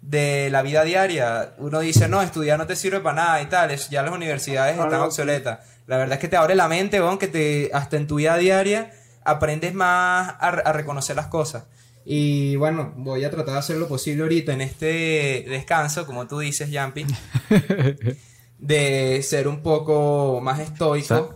[0.00, 1.54] de la vida diaria.
[1.58, 4.78] Uno dice, no, estudiar no te sirve para nada y tal, es- ya las universidades
[4.78, 5.58] Ah, están no, obsoletas.
[5.86, 8.36] La verdad es que te abre la mente, weón, que te, hasta en tu vida
[8.36, 8.90] diaria
[9.24, 11.64] aprendes más a, a reconocer las cosas.
[12.04, 16.38] Y bueno, voy a tratar de hacer lo posible ahorita en este descanso, como tú
[16.38, 17.04] dices, Yampi,
[18.58, 21.34] de ser un poco más estoico.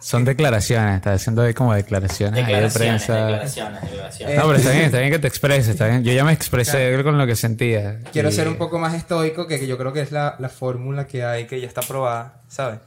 [0.00, 3.26] Son declaraciones, está haciendo ahí como declaraciones, ahí de Declaraciones, prensa.
[3.26, 4.36] declaraciones, declaraciones.
[4.36, 6.04] No, pero está bien, está bien que te expreses, está bien.
[6.04, 8.00] Yo ya me expresé con lo que sentía.
[8.12, 11.06] Quiero Y- ser un poco más estoico, que yo creo que es la, la fórmula
[11.06, 12.78] que hay, que ya está probada, ¿sabes?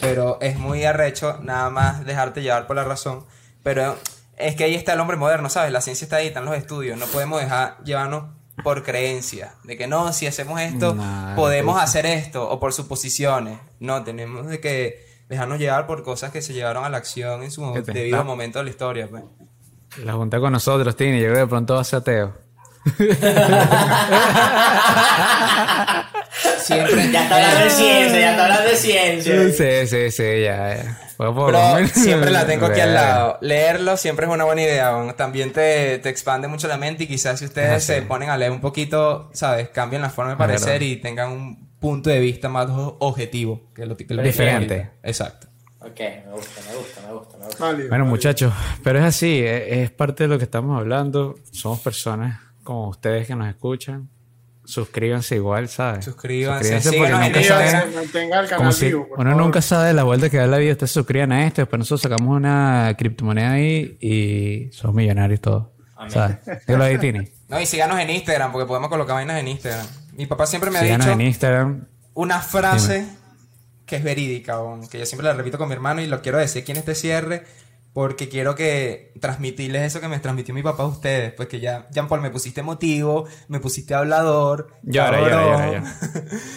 [0.00, 3.24] Pero es muy arrecho nada más dejarte llevar por la razón.
[3.62, 3.96] Pero
[4.36, 5.72] es que ahí está el hombre moderno, ¿sabes?
[5.72, 6.98] La ciencia está ahí, están los estudios.
[6.98, 8.24] No podemos dejar llevarnos
[8.62, 9.54] por creencia.
[9.64, 12.48] De que no, si hacemos esto, Nah, podemos pues- hacer esto.
[12.48, 13.58] O por suposiciones.
[13.80, 17.50] No, tenemos de que dejarnos llevar por cosas que se llevaron a la acción en
[17.50, 19.24] su ¿Qué te- debido momento de la historia, pues.
[20.04, 21.18] La junta con nosotros, Tini.
[21.18, 22.34] Yo creo que de pronto va a ser ateo.
[26.58, 27.10] Siempre.
[27.12, 29.50] Ya está hablando de ciencia, ya está hablando de ciencia.
[29.50, 33.38] Sí, sí, sí, ya, Pero siempre la tengo aquí al lado.
[33.40, 34.92] Leerlo siempre es una buena idea.
[35.16, 37.86] También te, te expande mucho la mente y quizás si ustedes Ah, sí.
[37.86, 39.68] se ponen a leer un poquito, ¿sabes?
[39.70, 43.96] Cambian la forma de parecer y tengan un punto de vista más objetivo que lo
[43.96, 44.90] que lo que Diferente.
[45.02, 45.48] Exacto.
[45.80, 47.64] Ok, me gusta, me gusta, me gusta, me gusta.
[47.64, 48.06] Válido, Bueno, válido.
[48.06, 51.36] muchachos, pero es así, es, es parte de lo que estamos hablando.
[51.52, 54.10] Somos personas como ustedes que nos escuchan.
[54.64, 56.04] Suscríbanse igual, ¿sabes?
[56.04, 59.36] Suscríbanse, porque síganos en nunca saben- Mantenga- mantenga el Como canal si vivo, uno favor.
[59.42, 60.72] nunca sabe la vuelta que da la vida.
[60.72, 65.68] Ustedes suscriban a esto, después nosotros sacamos una criptomoneda ahí y somos millonarios todos.
[65.94, 66.10] Amén.
[66.10, 66.38] ¿Sabes?
[66.66, 67.28] Dígalo ahí, Tini.
[67.48, 69.86] No, y síganos en Instagram porque podemos colocar vainas en Instagram.
[70.16, 71.86] Mi papá siempre me ha Síganos dicho en Instagram.
[72.14, 73.06] una frase
[73.86, 74.58] que es verídica,
[74.90, 76.96] que yo siempre la repito con mi hermano y lo quiero decir aquí en este
[76.96, 77.44] cierre
[77.96, 81.88] porque quiero que transmitirles eso que me transmitió mi papá a ustedes, pues que ya,
[81.90, 85.94] Jean Paul, me pusiste emotivo, me pusiste hablador, Llora, llora, llora, llora.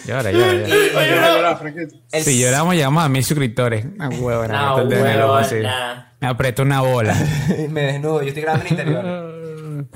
[0.05, 1.59] Llora, llora,
[2.11, 3.85] Si lloramos, llegamos a mil suscriptores.
[3.85, 4.75] Una huevona.
[6.19, 7.15] Me aprieto una bola.
[7.69, 9.87] me desnudo, yo estoy grabando en interior.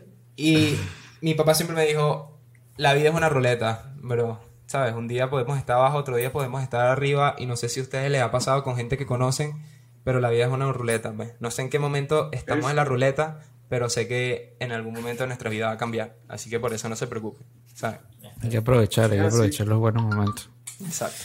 [0.34, 0.78] Y
[1.20, 2.40] mi papá siempre me dijo,
[2.78, 4.51] la vida es una ruleta, bro.
[4.72, 4.94] ¿Sabes?
[4.94, 7.34] Un día podemos estar abajo, otro día podemos estar arriba.
[7.36, 9.62] Y no sé si a ustedes les ha pasado con gente que conocen,
[10.02, 11.12] pero la vida es una ruleta.
[11.12, 11.34] pues.
[11.40, 15.26] No sé en qué momento estamos en la ruleta, pero sé que en algún momento
[15.26, 16.16] nuestra vida va a cambiar.
[16.26, 17.46] Así que por eso no se preocupen.
[17.74, 18.00] ¿Sabes?
[18.40, 20.48] Hay que aprovechar, hay que aprovechar los buenos momentos.
[20.82, 21.22] Exacto.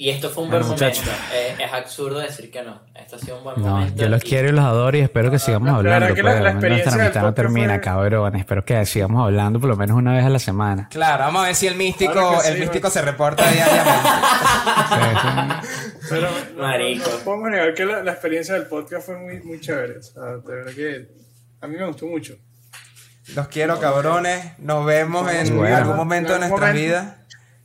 [0.00, 1.10] Y esto fue un Bueno, buen momento.
[1.30, 2.80] Eh, es absurdo decir que no.
[2.94, 4.02] Esto ha sido un buen No, momento.
[4.02, 6.00] yo los y- quiero y los adoro y espero que sigamos la hablando.
[6.06, 8.36] verdad que la- la obviamente experiencia nuestra del amistad no termina, fue- cabrón.
[8.36, 10.88] Espero que sigamos hablando por lo menos una vez a la semana.
[10.90, 14.08] Claro, vamos a ver si el místico, Claro sí, el místico se reporta diariamente.
[16.08, 17.04] Pero Marico.
[17.10, 19.98] no, no podemos negar que la, la experiencia del podcast fue muy, muy chévere.
[19.98, 21.08] O sea, de verdad que
[21.60, 22.34] a mí me gustó mucho.
[23.34, 24.58] Los quiero, cabrones.
[24.60, 25.76] Nos vemos en Bueno.
[25.76, 26.72] algún momento de momento.
[26.72, 27.16] vidas.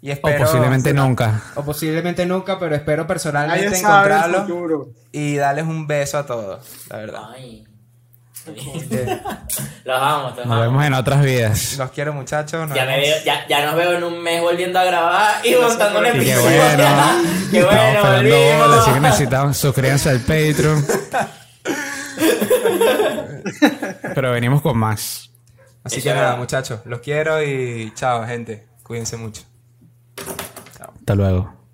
[0.05, 1.41] Y O espero, posiblemente nunca.
[1.55, 4.89] O posiblemente nunca, pero espero personalmente futuro.
[5.11, 7.21] y darles un beso a todos, la verdad.
[7.35, 7.65] Ay.
[8.47, 9.21] Eh,
[9.85, 10.59] Los amo, los Nos amo.
[10.61, 11.77] vemos en otras vidas.
[11.79, 12.67] Los quiero, muchachos.
[12.69, 13.07] nos Ya, me vemos.
[13.07, 16.11] veo, ya, ya nos veo en un mes volviendo a grabar y montando un Y
[16.11, 16.61] qué episodio.
[16.61, 16.83] bueno.
[17.51, 20.85] qué Estamos bueno, bolas, así que necesitamos suscríbanse al Patreon.
[24.13, 25.31] Pero venimos con más.
[25.83, 26.81] Así que nada, muchachos.
[26.85, 28.67] Los quiero y chao, gente.
[28.83, 29.41] Cuídense mucho.
[31.05, 31.64] Hasta luego.